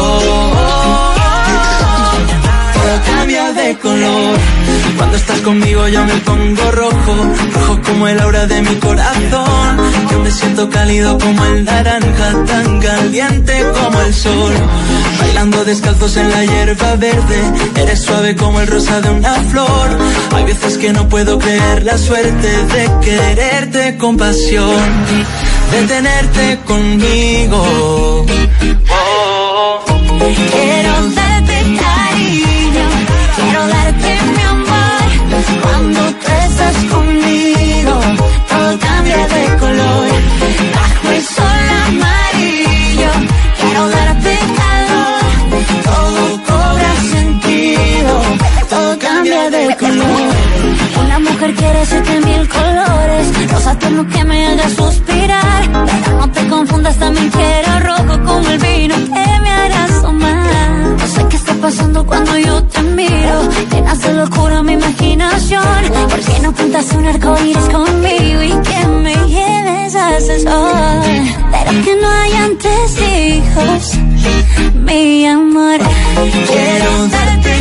Todo 0.00 0.50
cambia 3.06 3.52
de 3.52 3.78
color. 3.78 4.38
Cuando 4.96 5.16
estás 5.16 5.40
conmigo 5.40 5.88
yo 5.88 6.04
me 6.04 6.16
pongo 6.28 6.70
rojo, 6.70 7.14
rojo 7.54 7.80
como 7.86 8.08
el 8.08 8.20
aura 8.20 8.46
de 8.46 8.62
mi 8.62 8.74
corazón. 8.76 9.76
Yo 10.10 10.18
me 10.20 10.30
siento 10.30 10.68
cálido 10.68 11.18
como 11.18 11.44
el 11.44 11.64
naranja, 11.64 12.44
tan 12.46 12.80
caliente 12.80 13.64
como 13.78 14.00
el 14.00 14.14
sol. 14.14 14.52
Bailando 15.18 15.64
descalzos 15.64 16.16
en 16.16 16.30
la 16.30 16.44
hierba 16.44 16.96
verde, 16.96 17.40
eres 17.76 18.00
suave 18.00 18.36
como 18.36 18.60
el 18.60 18.66
rosa 18.66 19.00
de 19.00 19.10
una 19.10 19.34
flor. 19.50 19.88
Hay 20.34 20.44
veces 20.44 20.78
que 20.78 20.92
no 20.92 21.08
puedo 21.08 21.38
creer 21.38 21.84
la 21.84 21.96
suerte 21.98 22.48
de 22.74 22.90
quererte 23.04 23.96
con 23.96 24.16
pasión, 24.16 24.82
de 25.72 25.82
tenerte 25.86 26.58
conmigo. 26.66 28.26
Oh. 28.90 29.39
Quiero 30.48 30.94
darte 31.20 31.58
cariño, 31.84 32.86
quiero 33.36 33.66
darte 33.66 34.10
mi 34.36 34.42
amor. 34.42 35.02
Cuando 35.62 36.00
tú 36.20 36.26
estás 36.46 36.76
conmigo, 36.94 37.94
todo 38.48 38.78
cambia 38.78 39.22
de 39.28 39.42
color. 39.58 40.08
Bajo 40.74 41.08
el 41.16 41.22
sol 41.24 41.66
amarillo, 41.86 43.12
quiero 43.60 43.88
darte 43.88 44.38
calor. 44.60 45.22
Todo 45.84 46.22
cobra 46.50 46.92
sentido, 47.10 48.12
todo 48.68 48.98
cambia 48.98 49.50
de 49.50 49.76
color. 49.76 50.30
Una 51.04 51.18
mujer 51.18 51.54
quiere 51.54 51.86
siete 51.86 52.20
mil 52.20 52.48
colores, 52.48 52.69
rosa 53.60 53.78
tierno 53.78 54.06
que 54.08 54.24
me 54.24 54.46
haga 54.46 54.68
suspirar. 54.70 55.62
Pero 55.86 56.18
no 56.18 56.30
te 56.30 56.48
confundas, 56.48 56.96
también 56.96 57.30
quiero 57.30 57.80
rojo 57.80 58.22
como 58.24 58.48
el 58.48 58.58
vino 58.58 58.94
que 58.94 59.40
me 59.42 59.50
hará 59.50 59.84
asomar. 59.84 60.96
No 60.98 61.06
sé 61.06 61.26
qué 61.28 61.36
está 61.36 61.54
pasando 61.54 62.06
cuando 62.06 62.38
yo 62.38 62.64
te 62.64 62.82
miro, 62.82 63.36
llenas 63.70 64.00
de 64.00 64.12
locura 64.14 64.62
mi 64.62 64.72
imaginación. 64.72 65.82
¿Por 66.10 66.20
qué 66.20 66.40
no 66.42 66.52
pintas 66.52 66.92
un 66.92 67.04
arco 67.06 67.36
iris 67.44 67.68
conmigo 67.76 68.42
y 68.42 68.54
que 68.68 68.86
me 69.04 69.14
lleves 69.28 69.94
a 69.94 70.16
ese 70.16 70.40
sol? 70.40 71.02
Pero 71.52 71.70
que 71.84 71.96
no 72.00 72.08
hayan 72.08 72.56
testigos, 72.56 73.98
mi 74.74 75.26
amor. 75.26 75.78
Quiero 76.48 77.08
darte 77.08 77.59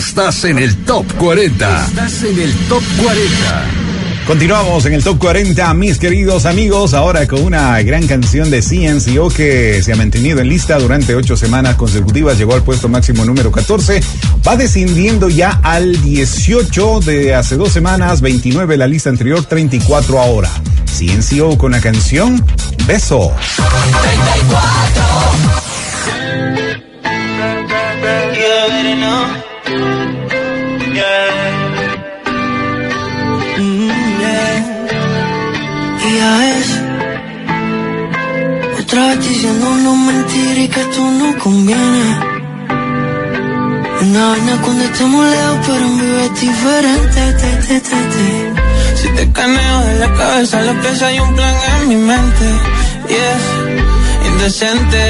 Estás 0.00 0.44
en 0.44 0.58
el 0.58 0.74
top 0.86 1.04
40. 1.18 1.86
Estás 1.88 2.22
en 2.22 2.40
el 2.40 2.54
top 2.70 2.82
40. 3.02 3.64
Continuamos 4.26 4.86
en 4.86 4.94
el 4.94 5.04
top 5.04 5.18
40, 5.18 5.74
mis 5.74 5.98
queridos 5.98 6.46
amigos, 6.46 6.94
ahora 6.94 7.26
con 7.26 7.42
una 7.42 7.82
gran 7.82 8.06
canción 8.06 8.50
de 8.50 8.62
CNCO 8.62 9.28
que 9.28 9.82
se 9.82 9.92
ha 9.92 9.96
mantenido 9.96 10.40
en 10.40 10.48
lista 10.48 10.78
durante 10.78 11.14
ocho 11.14 11.36
semanas 11.36 11.76
consecutivas, 11.76 12.38
llegó 12.38 12.54
al 12.54 12.62
puesto 12.62 12.88
máximo 12.88 13.26
número 13.26 13.52
14, 13.52 14.00
va 14.48 14.56
descendiendo 14.56 15.28
ya 15.28 15.60
al 15.62 16.00
18 16.00 17.00
de 17.00 17.34
hace 17.34 17.56
dos 17.56 17.70
semanas, 17.70 18.22
29 18.22 18.78
la 18.78 18.86
lista 18.86 19.10
anterior, 19.10 19.44
34 19.44 20.18
ahora. 20.18 20.50
CNCO 20.86 21.58
con 21.58 21.72
la 21.72 21.80
canción 21.82 22.42
Beso. 22.86 23.32
34. 23.56 25.09
Vez 39.10 39.28
diciendo 39.28 39.66
no 39.82 39.96
mentir 39.96 40.58
y 40.58 40.68
que 40.68 40.80
esto 40.80 41.00
no 41.00 41.36
conviene 41.38 42.04
Una 44.02 44.28
vaina 44.28 44.60
cuando 44.62 44.84
estamos 44.84 45.26
lejos 45.26 45.58
pero 45.66 45.84
en 45.84 45.98
vivo 45.98 46.18
es 46.26 46.40
diferente 46.40 47.20
te, 47.40 47.50
te, 47.66 47.80
te. 47.80 48.98
Si 49.00 49.08
te 49.16 49.32
caneo 49.32 49.80
de 49.80 49.98
la 49.98 50.12
cabeza 50.14 50.62
lo 50.62 50.80
que 50.80 51.04
hay 51.04 51.18
un 51.18 51.34
plan 51.34 51.54
en 51.80 51.88
mi 51.88 51.96
mente. 51.96 52.46
Yes, 53.08 53.44
indecente. 54.28 55.02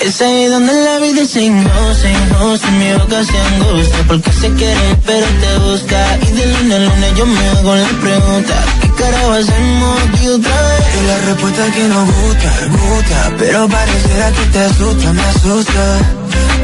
Es 0.00 0.20
ahí 0.20 0.46
donde 0.46 0.72
la 0.72 0.98
vida 0.98 1.24
se 1.24 1.48
goza, 1.48 2.08
goza, 2.40 2.70
mi 2.72 2.92
boca 2.94 3.24
se 3.24 3.38
angustia 3.38 4.04
Porque 4.08 4.32
se 4.32 4.48
quiere 4.54 4.96
pero 5.06 5.26
te 5.42 5.58
busca 5.68 6.18
Y 6.26 6.32
de 6.32 6.46
luna 6.46 6.76
a 6.76 6.78
luna 6.78 7.08
yo 7.16 7.26
me 7.26 7.48
hago 7.48 7.74
la 7.74 7.88
pregunta 8.00 8.54
¿Qué 8.80 8.90
carajo 8.92 9.32
hacemos 9.32 10.00
aquí 10.02 10.28
otra? 10.28 10.52
Y 10.52 10.67
la 11.08 11.18
respuesta 11.26 11.66
es 11.66 11.74
que 11.74 11.88
nos 11.88 12.04
gusta, 12.04 12.50
gusta 12.68 13.32
Pero 13.38 13.68
pareciera 13.68 14.30
que 14.32 14.44
te 14.52 14.58
asusta, 14.58 15.12
me 15.12 15.22
asusta 15.22 15.84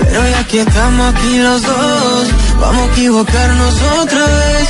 Pero 0.05 0.29
ya 0.29 0.45
que 0.45 0.61
estamos 0.61 1.15
aquí 1.15 1.39
los 1.39 1.63
dos 1.63 2.29
Vamos 2.61 2.83
a 2.89 2.93
equivocarnos 2.93 3.75
otra 4.03 4.25
vez 4.27 4.67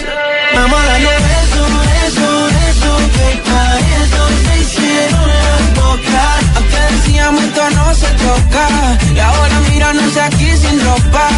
Vamos 0.55 0.81
a 0.81 0.85
darle 0.87 1.11
eso, 1.43 1.65
eso, 2.07 2.29
eso 2.69 2.93
Que 3.17 3.29
pa' 3.49 3.79
eso 4.03 4.23
se 4.45 4.55
hicieron 4.63 5.27
las 5.29 5.63
bocas 5.81 6.41
Antes 6.57 6.85
decíamos 6.97 7.43
esto 7.45 7.71
no 7.71 7.95
se 7.95 8.07
toca. 8.07 8.69
Y 9.15 9.19
ahora 9.19 9.61
míranos 9.71 10.17
aquí 10.17 10.51
sin 10.57 10.81
ropa. 10.85 11.29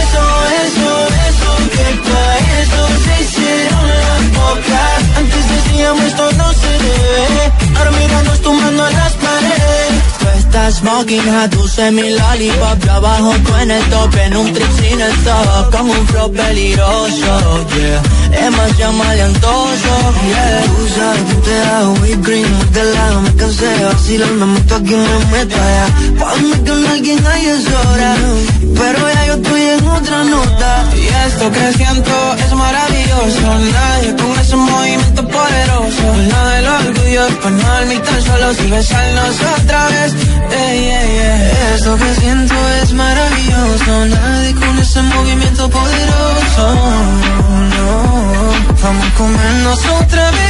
Eso, 0.00 0.24
eso, 0.64 0.90
eso, 1.28 1.50
que 1.74 1.86
pa' 2.06 2.36
eso 2.60 2.82
se 3.04 3.22
hicieron 3.22 3.88
las 3.88 4.32
bocas. 4.32 5.18
Antes 5.18 5.48
decíamos 5.48 6.04
esto 6.04 6.32
no 6.32 6.52
se 6.52 6.68
debe. 6.68 7.49
Ahora 7.80 7.92
míranos 7.92 8.40
tomando 8.42 8.88
en 8.88 8.94
las 8.94 9.12
paredes. 9.14 9.92
Tú 10.18 10.26
estás 10.38 10.74
smoking, 10.74 11.28
a 11.28 11.90
mi 11.92 12.10
lollipop. 12.10 12.84
Yo 12.84 12.92
abajo 12.92 13.32
tú 13.44 13.54
en 13.56 13.70
el 13.70 13.82
top, 13.84 14.16
en 14.16 14.36
un 14.36 14.52
trip 14.52 14.70
sin 14.78 15.00
el 15.00 15.14
top. 15.24 15.70
Con 15.70 15.88
un 15.88 16.06
flow 16.08 16.30
peligroso, 16.30 17.66
yeah. 17.74 18.02
Demasiado 18.30 18.92
maleantoso, 18.92 19.94
yeah. 20.28 20.62
Tú 20.66 20.88
sabes 20.94 21.22
que 21.28 21.34
te 21.46 21.62
hago 21.62 21.92
whipped 22.02 22.22
cream, 22.22 22.50
muy 22.54 22.66
de 22.66 22.84
lado. 22.92 23.22
Me 23.22 23.34
cansé 23.36 23.66
de 23.66 23.84
vacilar, 23.84 24.30
me 24.32 24.46
meto 24.46 24.74
aquí, 24.74 24.94
me 24.94 25.18
meto 25.32 25.56
allá. 25.56 25.86
Cuando 26.18 26.72
con 26.72 26.86
alguien 26.86 27.26
hay 27.26 27.46
es 27.46 27.66
hora. 27.66 28.14
Pero 28.80 29.00
ya 29.14 29.26
yo 29.26 29.34
estoy 29.34 29.62
en 29.62 29.88
otra 29.88 30.24
nota. 30.24 30.70
Y 30.96 31.06
esto 31.26 31.52
que 31.52 31.72
siento 31.74 32.14
es 32.44 32.52
maravilloso. 32.54 33.46
Nadie 33.78 34.16
con 34.16 34.34
ese 34.40 34.56
movimiento 34.56 35.22
poderoso. 35.28 36.04
Nada 36.30 36.50
del 36.56 36.66
orgullo 36.66 37.26
español, 37.26 37.82
ni 37.88 37.98
tan 37.98 38.22
solo 38.22 38.54
si 38.54 38.66
besarnos 38.70 39.36
otra 39.58 39.86
vez. 39.92 40.10
Ey, 40.64 40.78
ey, 41.00 41.10
ey. 41.30 41.50
Esto 41.74 41.96
que 41.96 42.14
siento 42.20 42.54
es 42.82 42.92
maravilloso. 42.92 43.92
Nadie 44.16 44.54
con 44.54 44.78
ese 44.78 45.02
movimiento 45.02 45.68
poderoso. 45.68 46.64
No, 47.76 47.92
vamos 48.82 49.06
a 49.06 49.14
comernos 49.18 49.80
otra 50.00 50.30
vez. 50.30 50.49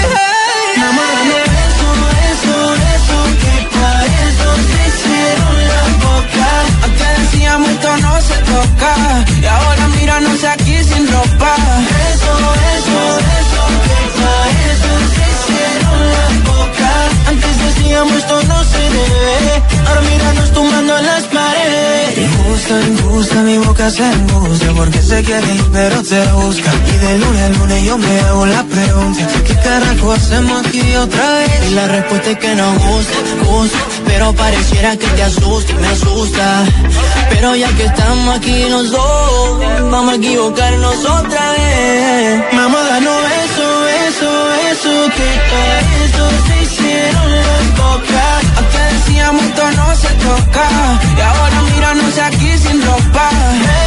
Injusta, 22.79 23.43
mi 23.43 23.59
boca 23.59 23.91
se 23.91 24.05
angustia 24.05 24.73
porque 24.77 25.03
se 25.03 25.23
quiere 25.25 25.55
ir 25.55 25.65
pero 25.73 26.03
te 26.03 26.25
busca. 26.33 26.71
Y 26.95 26.99
de 27.05 27.19
lunes 27.19 27.43
a 27.43 27.49
lunes 27.59 27.85
yo 27.85 27.99
me 27.99 28.21
hago 28.21 28.47
la 28.47 28.63
pregunta. 28.63 29.27
¿Qué 29.45 29.55
carajo 29.57 30.13
hacemos 30.13 30.67
aquí 30.67 30.95
otra 30.95 31.33
vez? 31.35 31.71
Y 31.71 31.75
la 31.75 31.89
respuesta 31.89 32.31
es 32.31 32.39
que 32.39 32.55
nos 32.55 32.73
gusta, 32.79 33.19
gusta. 33.45 33.79
Pero 34.07 34.33
pareciera 34.35 34.97
que 34.97 35.07
te 35.07 35.23
asusta 35.23 35.75
me 35.81 35.87
asusta. 35.89 36.65
Pero 37.31 37.57
ya 37.57 37.69
que 37.77 37.85
estamos 37.87 38.37
aquí 38.37 38.69
los 38.69 38.91
dos, 38.91 39.59
vamos 39.91 40.13
a 40.13 40.17
equivocarnos 40.17 41.05
otra 41.05 41.53
vez. 41.53 42.45
Mamá, 42.53 42.79
danos 42.85 43.23
eso, 43.45 43.89
eso, 44.07 44.31
eso, 44.71 44.91
que 45.17 45.29
pa' 45.51 45.81
eso 46.05 46.25
se 46.47 46.63
hicieron 46.63 47.31
las 47.33 47.79
bocas. 47.79 48.45
Antes 48.59 49.07
decíamos 49.07 49.43
esto 49.45 49.71
no 49.73 49.95
se 49.97 50.09
toca. 50.25 50.69
Y 51.17 51.21
ahora 51.21 51.60
míranos 51.81 52.19
aquí 52.19 52.59
sin 52.59 52.83
ropa. 52.83 53.31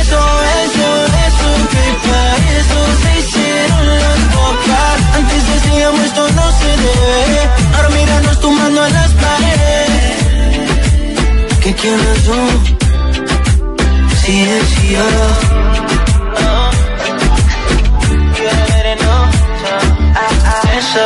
Eso, 0.02 0.22
eso, 0.64 0.88
eso, 1.28 1.50
que 1.74 1.86
pa' 2.06 2.36
eso 2.60 2.80
se 3.02 3.10
hicieron 3.20 3.84
las 3.88 4.20
bocas. 4.36 4.98
Antes 5.18 5.42
decíamos 5.54 6.02
esto 6.02 6.24
no 6.32 6.46
se 6.60 6.72
debe. 6.86 7.42
Ahora 7.76 7.90
míranos 7.90 8.40
tumbando 8.40 8.86
en 8.88 8.94
las 8.94 9.12
paredes. 9.12 9.90
¿Qué 11.62 11.74
quiénes 11.76 12.18
son? 12.26 12.50
Si 14.22 14.34
es 14.42 14.70
yo. 14.90 15.08
Eso, 20.80 21.06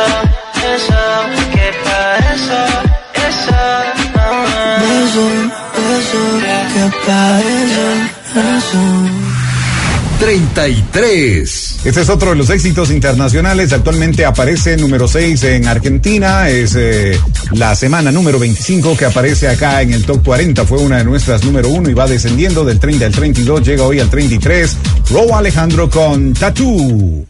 33. 10.58 11.76
Este 11.84 12.00
es 12.00 12.08
otro 12.08 12.30
de 12.30 12.36
los 12.36 12.50
éxitos 12.50 12.90
internacionales. 12.90 13.72
Actualmente 13.72 14.24
aparece 14.24 14.76
número 14.76 15.06
6 15.06 15.44
en 15.44 15.68
Argentina. 15.68 16.48
Es 16.48 16.74
eh, 16.74 17.16
la 17.52 17.76
semana 17.76 18.10
número 18.10 18.40
25 18.40 18.96
que 18.96 19.04
aparece 19.04 19.46
acá 19.46 19.82
en 19.82 19.92
el 19.92 20.04
top 20.04 20.24
40. 20.24 20.64
Fue 20.64 20.78
una 20.78 20.96
de 20.98 21.04
nuestras 21.04 21.44
número 21.44 21.68
1 21.68 21.90
y 21.90 21.94
va 21.94 22.08
descendiendo 22.08 22.64
del 22.64 22.80
30 22.80 23.06
al 23.06 23.12
32. 23.12 23.68
Llega 23.68 23.84
hoy 23.84 24.00
al 24.00 24.10
33. 24.10 24.76
Ro 25.10 25.36
Alejandro 25.36 25.88
con 25.88 26.34
Tattoo. 26.34 27.24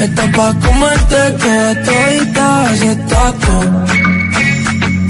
Está 0.00 0.32
pa' 0.32 0.58
comerte 0.58 1.36
que 1.38 1.84
todita 1.84 2.74
ese 2.74 2.96
taco. 2.96 4.13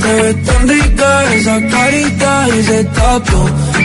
Te 0.05 0.23
ves 0.23 0.43
tan 0.45 0.69
rica 0.69 1.35
esa 1.35 1.61
carita 1.67 2.47
y 2.49 2.59
ese 2.59 2.85
tatu. 2.85 3.39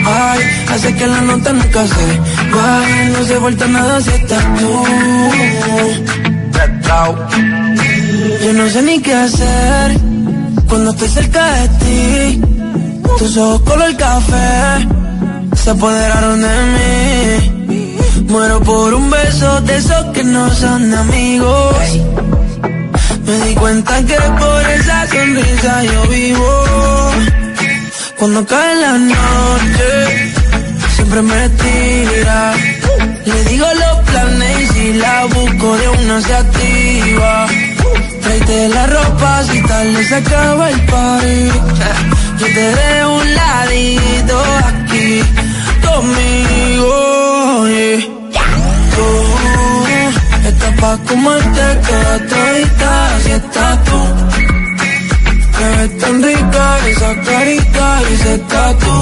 Ay, 0.04 0.40
hace 0.68 0.94
que 0.94 1.06
la 1.06 1.20
nota 1.22 1.52
nunca 1.52 1.86
se 1.86 2.06
vaya. 2.54 3.08
No 3.14 3.24
se 3.24 3.38
vuelta 3.38 3.66
nada 3.66 4.00
si 4.02 4.10
estás 4.10 4.44
tú. 4.58 4.84
Yo 8.44 8.52
no 8.52 8.68
sé 8.68 8.82
ni 8.82 9.00
qué 9.00 9.14
hacer 9.14 9.98
cuando 10.68 10.90
estoy 10.90 11.08
cerca 11.08 11.42
de 11.54 11.68
ti. 11.80 12.40
Tus 13.18 13.36
ojos 13.36 13.60
color 13.62 13.96
café 13.96 14.88
se 15.56 15.70
apoderaron 15.70 16.40
de 16.42 16.56
mí. 16.74 17.80
Muero 18.28 18.60
por 18.60 18.92
un 18.94 19.10
beso 19.10 19.60
de 19.62 19.76
esos 19.76 20.04
que 20.12 20.24
no 20.24 20.50
son 20.50 20.94
amigos. 20.94 21.76
Me 23.30 23.38
di 23.46 23.54
cuenta 23.54 24.04
que 24.04 24.16
por 24.40 24.70
esa 24.70 25.06
sonrisa 25.06 25.84
yo 25.84 26.02
vivo. 26.08 26.64
Cuando 28.18 28.44
cae 28.44 28.74
la 28.74 28.98
noche, 28.98 30.32
siempre 30.96 31.22
me 31.22 31.48
tira. 31.50 32.54
Le 33.24 33.44
digo 33.44 33.66
los 33.82 33.98
planes 34.08 34.60
y 34.60 34.66
si 34.72 34.92
la 34.94 35.26
busco 35.26 35.76
de 35.78 35.88
una 35.90 36.20
se 36.22 36.34
activa. 36.34 37.46
Tráete 38.20 38.68
la 38.70 38.86
ropa 38.88 39.44
si 39.44 39.62
tal 39.62 40.04
se 40.08 40.14
acaba 40.16 40.70
el 40.70 40.80
party. 40.86 41.50
yo 42.40 42.46
te 42.46 42.66
de 42.78 43.06
un 43.06 43.34
ladito 43.36 44.42
aquí 44.66 45.22
conmigo. 45.86 47.20
Estás 47.68 48.09
pa' 50.80 50.96
comerte 51.08 51.66
toda 51.86 52.14
todita 52.30 52.92
si 53.22 53.30
estás 53.32 53.84
tú. 53.84 54.00
Te 55.56 55.66
ves 55.76 55.98
tan 55.98 56.22
rica 56.22 56.64
esa 56.90 57.10
carita 57.28 57.86
y 58.08 58.14
ese 58.14 58.38
tatu. 58.52 58.94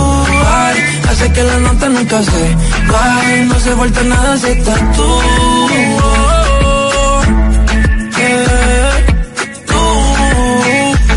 Ay, 0.63 0.77
hace 1.09 1.33
que 1.33 1.43
la 1.45 1.59
nota 1.67 1.89
nunca 1.89 2.19
se 2.23 2.45
baje, 2.93 3.45
no 3.51 3.61
se 3.61 3.75
vuelta 3.75 4.03
nada 4.03 4.37
si 4.39 4.49
estás 4.57 4.81
tú. 4.97 5.11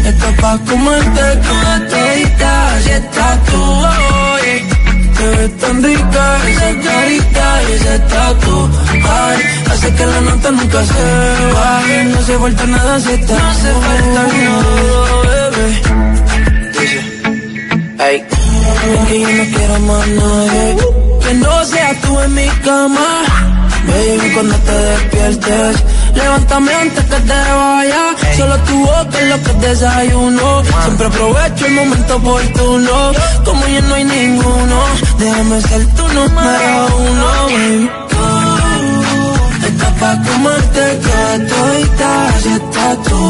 Estás 0.10 0.34
pa' 0.41 0.58
comerte 0.69 1.26
toda 1.45 1.74
todita 1.91 2.54
si 2.84 2.91
estás 2.91 3.43
tú. 3.45 4.11
Te 5.21 5.27
ves 5.27 5.57
tan 5.60 5.84
rica 5.84 6.38
esa 6.49 6.69
carita 6.81 7.62
y 7.62 7.71
ese 7.73 7.99
tatu 7.99 8.69
Ay, 9.07 9.38
hace 9.69 9.93
que 9.93 10.05
la 10.07 10.21
nota 10.21 10.49
nunca 10.49 10.84
se 10.84 11.53
baje 11.53 12.03
No 12.05 12.21
se 12.23 12.38
vuelta 12.38 12.65
nada 12.65 12.99
si 12.99 13.12
estás 13.12 13.38
No 13.39 13.53
se 13.53 13.71
falta 13.86 14.23
nada, 14.34 15.21
bebé 15.27 15.67
Dice, 16.73 17.01
ey 17.99 18.25
Que 19.07 19.19
yo 19.21 19.31
no 19.38 19.43
quiero 19.55 19.79
más 19.81 20.07
nadie 20.07 20.75
Que 21.21 21.34
no 21.36 21.65
seas 21.65 22.01
tú 22.01 22.19
en 22.19 22.34
mi 22.34 22.47
cama. 22.65 23.07
Baby, 23.86 24.34
cuando 24.34 24.55
te 24.55 24.71
despiertes 24.71 25.84
Levántame 26.15 26.73
antes 26.73 27.05
que 27.05 27.15
te 27.15 27.34
vaya. 27.34 28.15
Solo 28.38 28.57
tu 28.60 28.77
boca 28.79 29.19
es 29.19 29.29
lo 29.29 29.43
que 29.43 29.67
desayuno. 29.67 30.63
Siempre 30.84 31.07
aprovecho 31.07 31.65
el 31.65 31.73
momento 31.73 32.15
oportuno. 32.15 33.12
Como 33.45 33.67
ya 33.67 33.81
no 33.81 33.95
hay 33.95 34.03
ninguno, 34.03 34.50
déjame 35.21 35.62
ser 35.62 35.86
tu 35.97 36.03
número 36.17 36.73
uno, 37.10 37.29
baby. 37.53 37.89
Tú 39.60 39.65
estás 39.67 39.93
pa' 40.01 40.17
comerte 40.27 40.84
que 41.05 41.19
todita 41.51 42.12
si 42.41 42.49
estás 42.60 42.95
tú. 43.07 43.21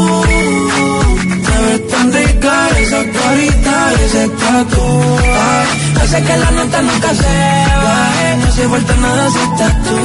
Te 1.46 1.56
ves 1.64 1.82
tan 1.92 2.06
rica 2.12 2.54
esa 2.82 3.00
carita 3.16 3.74
ese 4.06 4.24
tatu. 4.40 4.84
Ay, 5.50 5.66
hace 6.02 6.18
que 6.26 6.36
la 6.42 6.50
nota 6.58 6.82
nunca 6.88 7.10
se 7.22 7.34
baje. 7.86 8.26
No 8.42 8.48
se 8.56 8.66
vuelta 8.66 8.94
nada 8.96 9.24
si 9.34 9.40
estás 9.48 9.74
tú. 9.86 9.98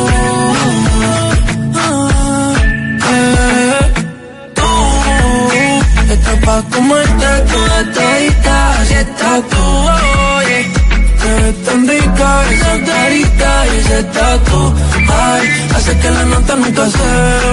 Tú 6.07 6.13
estás 6.13 6.37
pa' 6.45 6.61
comerte 6.73 7.29
toda 7.51 7.79
todita 7.95 8.57
si 8.87 8.93
estás 8.93 9.39
tú, 9.51 9.65
ves 11.37 11.55
tan 11.65 11.87
rica 11.87 12.29
esa 12.51 12.73
carita 12.89 13.49
y 13.67 13.69
ese 13.79 14.03
tatu. 14.03 14.59
Ay, 15.09 15.43
hace 15.75 15.97
que 15.99 16.09
la 16.11 16.25
nota 16.25 16.55
nunca 16.55 16.83
se 16.89 17.09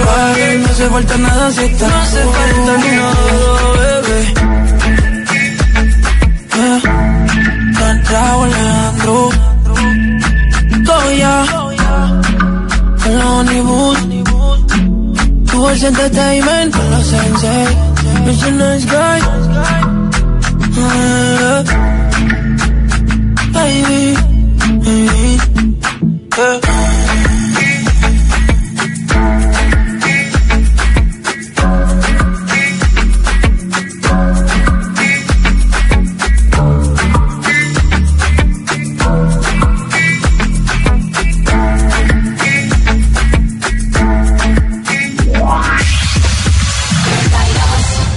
baje 0.07 0.59
No 0.59 0.69
se 0.75 0.87
falta 0.95 1.17
nada 1.19 1.51
si 1.53 1.65
estás 1.65 1.91
No 1.93 2.05
se 2.07 2.23
falta 2.35 2.73
nada, 2.85 3.13
bebé. 3.79 4.21
Yeah. 6.57 7.05
Raúl 8.15 8.49
Alejandro 8.49 9.29
Goya 10.87 11.37
El 13.07 13.23
Onibus. 13.23 13.99
Towards 15.51 15.83
Entertainment 15.83 16.75
Con 16.75 16.91
los 16.91 17.07
Sensei. 17.07 17.77
A 18.27 18.51
nice 18.51 18.87
guy. 18.87 19.21
Baby, 20.75 21.84
baby 23.65 24.24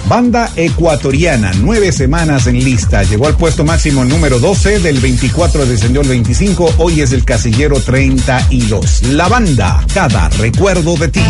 Banda 0.08 0.50
ecuatoriana, 0.56 1.52
nueve 1.62 1.91
semanas 1.91 2.48
en 2.48 2.63
lista. 2.63 3.04
Llegó 3.04 3.28
al 3.28 3.36
puesto 3.36 3.65
máximo 3.65 4.06
número 4.06 4.39
12, 4.39 4.80
del 4.80 5.00
24 5.00 5.65
descendió 5.65 6.00
al 6.00 6.08
25, 6.08 6.76
hoy 6.78 7.02
es 7.02 7.12
el 7.12 7.26
casillero 7.26 7.82
32. 7.82 9.04
La 9.12 9.28
banda, 9.28 9.84
cada 9.93 10.30
recuerdo 10.30 10.96
de 10.96 11.10
ti. 11.10 11.22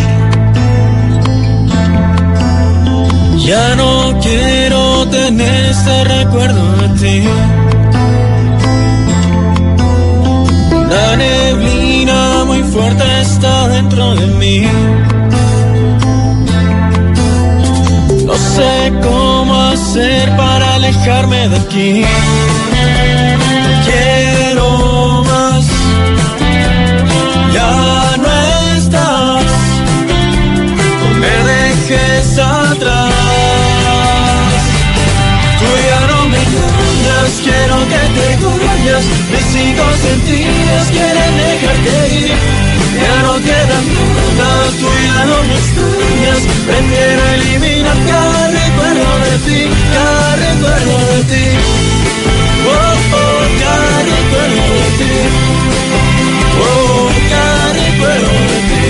Ya 3.48 3.76
no 3.76 4.20
quiero 4.22 5.08
tener 5.08 5.66
este 5.66 6.04
recuerdo 6.04 6.76
de 6.76 6.90
ti. 7.00 7.28
La 10.88 11.16
neblina 11.16 12.44
muy 12.46 12.62
fuerte 12.62 13.22
está 13.22 13.70
dentro 13.70 14.16
de 14.16 14.28
mí. 14.28 15.17
No 18.28 18.36
sé 18.36 18.92
cómo 19.02 19.56
hacer 19.72 20.36
para 20.36 20.76
alejarme 20.76 21.48
de 21.48 21.56
aquí. 21.56 22.02
No 23.62 23.70
quiero 23.88 25.24
más. 25.24 25.66
Ya 27.54 28.18
no 28.24 28.30
estás. 28.78 29.46
No 31.00 31.08
me 31.22 31.36
dejes 31.52 32.38
atrás. 32.38 33.14
Tú 35.60 35.70
ya 35.90 36.02
no 36.12 36.20
me 36.28 36.38
engañas, 36.48 37.32
quiero 37.46 37.78
que 37.92 38.02
te 38.16 38.28
vayas. 38.46 39.06
Mis 39.32 39.46
cinco 39.56 39.84
sentidos 40.06 40.86
quieren 40.92 41.32
dejarte 41.38 41.94
ir. 42.20 42.67
No 43.24 43.34
quedan 43.48 43.86
dudas, 43.96 44.72
tú 44.80 44.88
ya 45.06 45.20
no 45.26 45.38
me 45.48 45.56
extrañas. 45.56 46.42
Prefiero 46.68 47.22
eliminar 47.36 47.98
cada 48.08 48.42
recuerdo 48.50 49.10
de 49.26 49.34
ti, 49.46 49.60
cada 49.94 50.36
recuerdo 50.36 50.96
de 51.14 51.22
ti. 51.32 51.46
Oh, 52.70 52.96
oh, 53.22 53.40
cada 53.62 53.98
recuerdo 54.14 54.64
de 54.78 54.90
ti. 55.00 55.14
Oh, 56.60 57.10
cada 57.30 57.66
recuerdo 57.74 58.32
de 58.52 58.60
ti. 58.70 58.86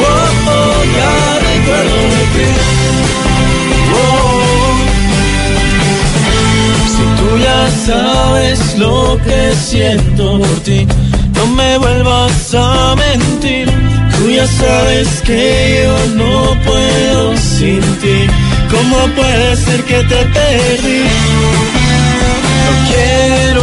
Oh, 0.00 0.26
oh, 0.50 0.76
cada 0.96 1.32
recuerdo 1.50 1.98
de 2.14 2.24
ti. 2.34 2.48
Oh, 3.94 4.72
si 6.94 7.04
tú 7.18 7.28
ya 7.38 7.60
sabes 7.86 8.58
lo 8.78 8.96
que 9.24 9.40
siento 9.68 10.24
por 10.38 10.56
ti, 10.60 10.78
no 11.42 11.54
me 11.54 11.78
vuelvas 11.78 12.54
a 12.54 12.94
mentir. 12.96 13.68
Tú 14.16 14.30
ya 14.30 14.46
sabes 14.46 15.08
que 15.22 15.82
yo 15.84 16.14
no 16.14 16.56
puedo 16.62 17.36
sin 17.36 17.80
ti. 18.00 18.18
¿Cómo 18.70 18.98
puede 19.16 19.56
ser 19.56 19.82
que 19.84 19.98
te 20.10 20.20
perdí? 20.36 21.02
No 22.64 22.72
quiero 22.90 23.61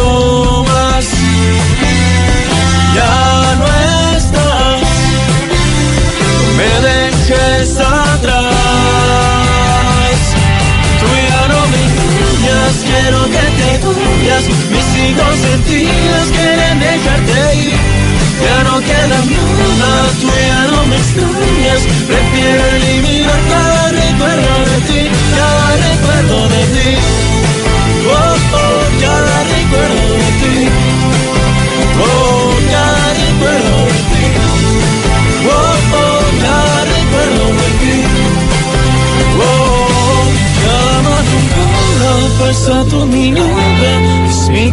quiero 13.10 13.24
que 13.24 13.44
te 13.58 13.86
vayas. 13.86 14.44
Mis 14.70 14.84
cinco 14.94 15.24
sentidos 15.42 16.30
quieren 16.32 16.78
dejarte 16.78 17.56
ir. 17.56 17.74
Ya 18.40 18.64
no 18.64 18.80
quedan 18.80 19.26
dudas, 19.28 20.12
tú 20.20 20.28
ya 20.48 20.62
no 20.70 20.86
me 20.86 20.96
extrañas. 20.96 21.82
Prefiero 22.06 22.64
eliminar 22.76 23.40
cada 23.48 23.88
recuerdo 23.90 24.54
de 24.70 24.78
ti, 24.88 25.10
cada 25.36 25.76
recuerdo 25.88 26.48
de 26.48 26.62
ti. 26.74 26.90
Oh, 28.12 28.36
oh, 28.56 29.00
cada 29.00 29.44
recuerdo 29.44 30.09
pasado 42.40 43.06
mi 43.06 43.30
nube, 43.30 43.92
es 44.28 44.48
mi 44.48 44.70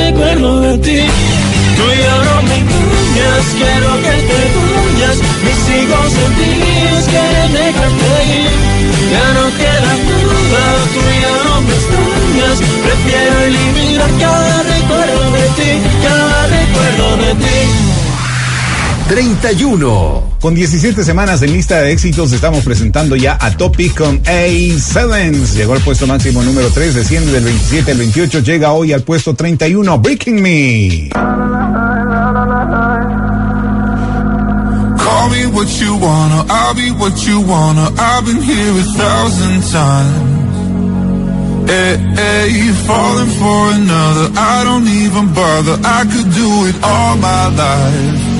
recuerdo 0.00 0.60
de 0.60 0.78
ti. 0.78 1.00
Tú 1.76 1.84
y 1.98 2.02
me 2.48 2.54
engañas, 2.60 3.44
quiero 3.58 3.90
que 4.04 4.14
te 4.28 4.40
vayas, 4.60 5.18
mis 5.44 5.62
hijos 5.76 6.10
en 6.24 6.32
días 6.40 7.04
quieren 7.12 7.52
dejarte 7.60 8.10
ir. 8.38 8.52
Ya 9.12 9.26
no 9.36 9.44
queda 9.60 9.92
nada, 10.54 10.82
tú 10.94 11.00
no 11.46 11.54
me 11.66 11.74
extrañas, 11.78 12.58
prefiero 12.84 13.36
eliminar 13.50 14.10
cada 14.20 14.62
recuerdo 14.74 15.22
de 15.36 15.46
ti, 15.58 15.70
cada 16.04 16.46
recuerdo 16.46 17.06
de 17.24 17.34
ti. 17.44 18.09
31. 19.10 20.36
Con 20.40 20.54
17 20.54 21.02
semanas 21.02 21.42
en 21.42 21.52
lista 21.52 21.80
de 21.80 21.90
éxitos 21.90 22.30
estamos 22.30 22.62
presentando 22.62 23.16
ya 23.16 23.36
a 23.40 23.50
Topic 23.50 23.98
con 23.98 24.22
A7. 24.22 25.52
Llegó 25.56 25.72
al 25.72 25.80
puesto 25.80 26.06
máximo 26.06 26.44
número 26.44 26.70
3, 26.70 26.94
desciende 26.94 27.32
del 27.32 27.42
27 27.42 27.90
al 27.90 27.98
28, 27.98 28.38
llega 28.38 28.70
hoy 28.70 28.92
al 28.92 29.02
puesto 29.02 29.34
31, 29.34 29.98
Breaking 29.98 30.40
Me. 30.40 31.08
Call 34.96 35.30
me 35.30 35.46
what 35.48 35.66
you 35.80 35.96
wanna, 35.96 36.44
I'll 36.48 36.74
be 36.76 36.92
what 36.92 37.16
you 37.26 37.40
wanna. 37.40 37.90
I've 37.98 38.24
been 38.24 38.40
here 38.40 38.70
a 38.70 38.84
thousand 38.96 39.62
times. 39.72 40.38
Hey, 41.68 41.98
hey, 42.14 42.72
falling 42.86 43.30
for 43.40 43.72
another. 43.74 44.30
I 44.36 44.62
don't 44.62 44.86
even 44.86 45.34
bother. 45.34 45.80
I 45.84 46.04
could 46.04 46.32
do 46.32 46.66
it 46.68 46.76
all 46.84 47.16
my 47.16 47.48
life. 47.48 48.39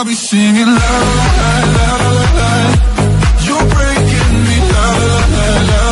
I'll 0.00 0.06
be 0.06 0.14
singing 0.14 0.64
la 0.64 0.92
la 1.44 1.52
la 1.76 1.90
la. 2.38 2.52
You're 3.44 3.66
breaking 3.74 4.34
me 4.46 4.56
la 4.72 4.86
la 4.96 5.18
la 5.36 5.62
la. 5.68 5.89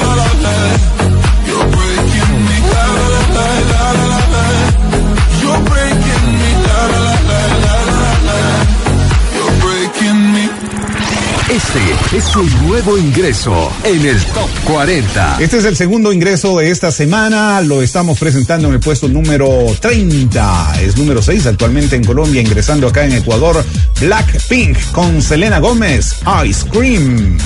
Este 11.58 12.16
es 12.16 12.36
un 12.36 12.68
nuevo 12.68 12.96
ingreso 12.96 13.72
en 13.82 14.06
el 14.06 14.24
Top 14.26 14.48
40. 14.62 15.38
Este 15.40 15.58
es 15.58 15.64
el 15.64 15.74
segundo 15.74 16.12
ingreso 16.12 16.56
de 16.56 16.70
esta 16.70 16.92
semana. 16.92 17.60
Lo 17.62 17.82
estamos 17.82 18.16
presentando 18.16 18.68
en 18.68 18.74
el 18.74 18.80
puesto 18.80 19.08
número 19.08 19.48
30. 19.80 20.80
Es 20.80 20.96
número 20.96 21.20
6 21.20 21.46
actualmente 21.46 21.96
en 21.96 22.04
Colombia, 22.04 22.40
ingresando 22.40 22.86
acá 22.86 23.06
en 23.06 23.14
Ecuador. 23.14 23.64
Blackpink 24.00 24.78
con 24.92 25.20
Selena 25.20 25.58
Gómez. 25.58 26.20
Ice 26.46 26.64
Cream. 26.68 27.38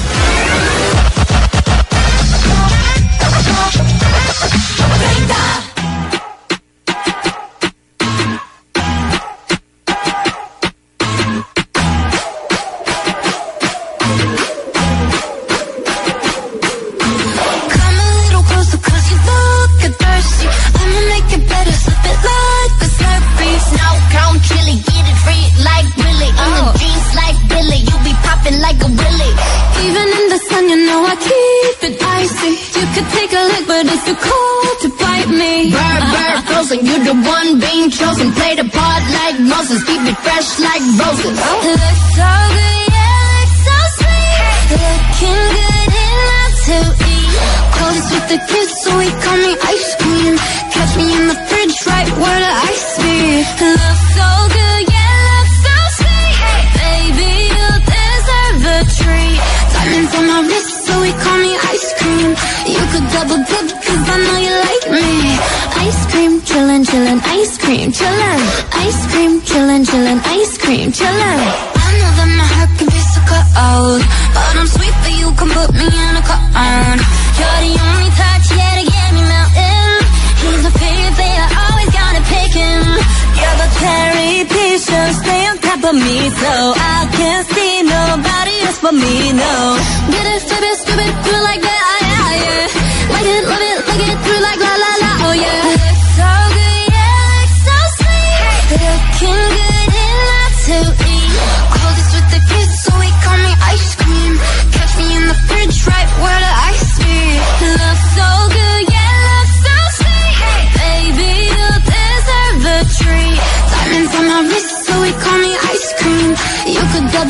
Moses, 39.73 39.85
keep 39.89 40.05
it 40.05 40.19
fresh 40.19 40.59
like 40.61 40.85
roses. 41.01 41.33
Look 41.33 41.97
so 42.13 42.31
good, 42.53 42.85
yeah, 42.93 43.25
look 43.33 43.53
so 43.65 43.79
sweet. 43.97 44.41
Looking 44.69 45.43
good 45.57 45.93
enough 46.05 46.57
to 46.69 46.79
eat 47.09 47.33
Close 47.77 48.07
with 48.13 48.27
the 48.33 48.39
kiss 48.53 48.71
so 48.85 48.93
he 48.99 49.09
call 49.25 49.39
me 49.41 49.53
ice 49.73 49.91
cream. 49.97 50.35
Catch 50.73 50.93
me 51.01 51.07
in 51.17 51.25
the 51.29 51.39
fridge 51.49 51.79
right 51.89 52.11
where 52.21 52.41
the 52.45 52.53
ice 52.69 52.91
be 53.01 53.17
Look 53.65 53.99
so 54.13 54.29
good, 54.57 54.83
yeah, 54.93 55.17
look 55.33 55.49
so 55.65 55.77
sweet. 55.97 56.37
Baby, 56.77 57.33
you 57.57 57.69
deserve 57.97 58.61
a 58.77 58.79
treat. 59.01 59.41
Diamonds 59.73 60.13
on 60.19 60.25
my 60.29 60.41
wrist 60.53 60.73
so 60.85 60.95
he 61.01 61.13
call 61.17 61.39
me 61.41 61.53
ice 61.73 61.89
cream. 61.97 62.29
You 62.77 62.83
could 62.93 63.07
double 63.17 63.41
dip 63.41 63.67
cause 63.85 64.05
I 64.05 64.17
know 64.21 64.39
you 64.47 64.55
like 64.69 64.87
me. 65.01 65.09
Ice 65.89 66.03
cream, 66.13 66.33
chillin', 66.45 66.85
chillin', 66.85 67.21
ice 67.41 67.52
cream, 67.73 67.91
chillin' 67.93 68.43
Ice 68.87 69.03
cream, 69.11 69.33
chillin', 69.49 69.85
chillin', 69.89 70.21
ice 70.39 70.55
cream, 70.63 70.89
chillin' 70.93 71.41
I 71.85 71.91
know 71.99 72.11
that 72.19 72.31
my 72.39 72.47
heart 72.55 72.73
can 72.79 72.89
be 72.95 73.01
so 73.13 73.21
cold 73.31 74.03
But 74.37 74.53
I'm 74.61 74.69
sweet 74.77 74.97
but 75.03 75.15
you 75.21 75.29
can 75.39 75.49
put 75.57 75.71
me 75.81 75.87
in 75.89 76.15
a 76.21 76.25
cone. 76.29 76.99
You're 77.39 77.61
the 77.65 77.73
only 77.89 78.11
touch, 78.21 78.47
yeah, 78.59 78.73
to 78.79 78.85
get 78.93 79.09
me 79.17 79.23
melting. 79.33 79.93
He's 80.43 80.65
a 80.71 80.73
favorite, 80.83 81.39
I 81.45 81.61
always 81.65 81.91
gotta 81.99 82.23
pick 82.33 82.53
him. 82.63 82.83
You're 83.41 83.59
the 83.63 83.69
cherry 83.81 84.33
peach, 84.53 84.87
stay 85.23 85.43
on 85.51 85.57
top 85.67 85.81
of 85.91 85.95
me 85.97 86.19
So 86.43 86.62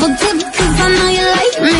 but 0.03 0.19
good 0.19 0.37
because 0.43 0.75
I 0.83 0.87
know 0.99 1.09
you 1.15 1.25
like 1.39 1.57
me. 1.63 1.79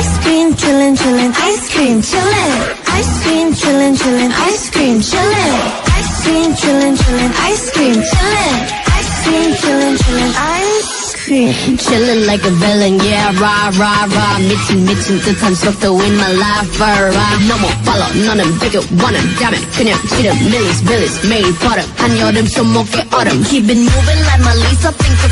Ice 0.00 0.14
cream 0.24 0.48
chillin', 0.56 0.96
chillin', 0.96 1.32
ice 1.36 1.64
cream 1.72 2.00
chillin', 2.00 2.52
ice 2.88 3.14
cream 3.22 3.48
chillin', 3.52 3.94
chillin', 4.00 4.32
ice 4.48 4.70
cream 4.72 4.96
chillin', 5.08 5.56
ice 5.98 6.14
cream 6.24 6.50
chillin', 6.60 6.96
chillin', 6.96 7.32
ice 7.48 7.66
cream 7.74 7.98
chillin', 8.10 8.56
ice 8.98 9.14
cream 9.24 9.50
chillin', 9.60 9.96
chillin', 10.02 10.32
ice. 10.56 11.04
cream, 11.24 11.52
Chillin' 11.80 12.26
like 12.26 12.44
a 12.44 12.52
villain, 12.60 13.00
yeah, 13.00 13.32
rah, 13.40 13.72
rah, 13.80 14.04
rah. 14.16 14.38
Mitchin', 14.48 14.84
Mitchin', 14.84 15.18
the 15.24 15.32
time's 15.40 15.60
미친 15.64 15.80
to 15.80 15.92
win 15.92 16.16
my 16.16 16.32
life, 16.32 16.80
rah. 16.80 17.38
No 17.48 17.56
more 17.58 17.76
follow, 17.84 18.08
none 18.26 18.40
of 18.40 18.46
them 18.48 18.58
bigger, 18.60 18.84
wanna, 19.00 19.20
너는 19.40 19.56
it. 19.56 19.64
Can't 19.72 19.88
그냥 19.88 19.98
them, 20.24 20.36
millies, 20.52 20.80
millies, 20.84 21.16
made 21.28 21.54
for 21.56 21.68
butter. 21.68 21.86
한여름 22.00 22.46
손목에 22.46 23.08
autumn. 23.12 23.44
Keep 23.44 23.68
it 23.72 23.80
moving 23.88 24.20
like 24.28 24.42
my 24.44 24.54
Lisa, 24.64 24.92
think 24.92 25.23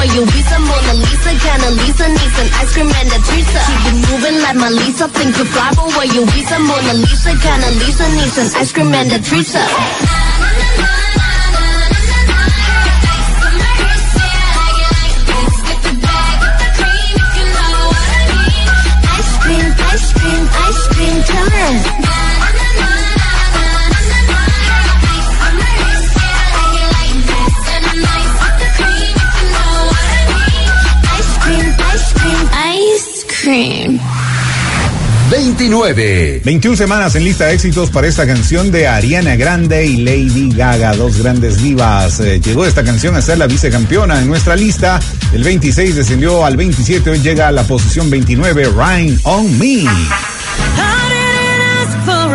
where 0.00 0.16
you 0.16 0.24
be 0.32 0.40
some 0.48 0.64
Mona 0.64 0.94
Lisa, 0.96 1.30
kinda 1.44 1.70
Lisa, 1.76 2.04
some 2.08 2.50
ice 2.56 2.72
cream 2.72 2.88
and 2.88 3.12
a 3.12 3.18
Teresa. 3.20 3.60
Keep 3.68 3.84
it 3.92 3.96
moving 4.08 4.38
like 4.40 4.56
my 4.56 4.70
Lisa. 4.70 5.08
Think 5.08 5.36
to 5.36 5.44
fly, 5.44 5.70
but 5.76 5.88
where 5.96 6.08
you 6.08 6.24
be 6.32 6.40
some 6.48 6.64
Mona 6.66 6.94
Lisa, 6.94 7.36
kinda 7.36 7.70
Lisa, 7.80 8.04
some 8.32 8.60
ice 8.60 8.72
cream 8.72 8.94
and 8.94 9.12
a 9.12 9.18
Teresa. 9.20 9.60
29. 35.80 36.42
21 36.44 36.76
semanas 36.76 37.14
en 37.14 37.24
lista 37.24 37.46
de 37.46 37.54
éxitos 37.54 37.88
para 37.90 38.06
esta 38.06 38.26
canción 38.26 38.70
de 38.70 38.86
Ariana 38.86 39.36
Grande 39.36 39.86
y 39.86 39.96
Lady 39.96 40.52
Gaga, 40.54 40.94
dos 40.94 41.16
grandes 41.16 41.62
divas. 41.62 42.20
Eh, 42.20 42.38
llegó 42.38 42.66
esta 42.66 42.84
canción 42.84 43.16
a 43.16 43.22
ser 43.22 43.38
la 43.38 43.46
vicecampeona 43.46 44.20
en 44.20 44.28
nuestra 44.28 44.56
lista. 44.56 45.00
El 45.32 45.42
26 45.42 45.96
descendió 45.96 46.44
al 46.44 46.58
27, 46.58 47.08
hoy 47.08 47.20
llega 47.20 47.48
a 47.48 47.52
la 47.52 47.62
posición 47.62 48.10
29, 48.10 48.72
Rain 48.76 49.18
on 49.24 49.58
Me. 49.58 49.66
I 49.66 49.86
didn't 51.08 51.62
ask 51.80 51.96
for 52.04 52.30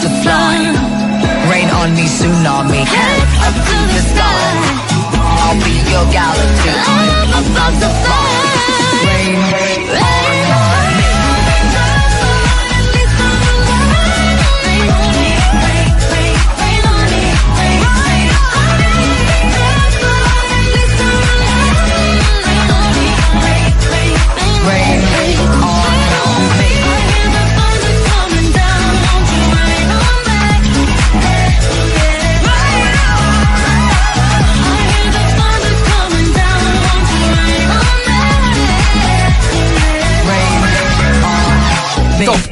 To 0.00 0.08
fly. 0.08 0.39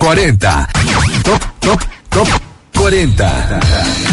40. 0.09 0.39
Top, 1.23 1.43
top, 1.61 1.83
top 2.09 2.29
40. 2.73 4.08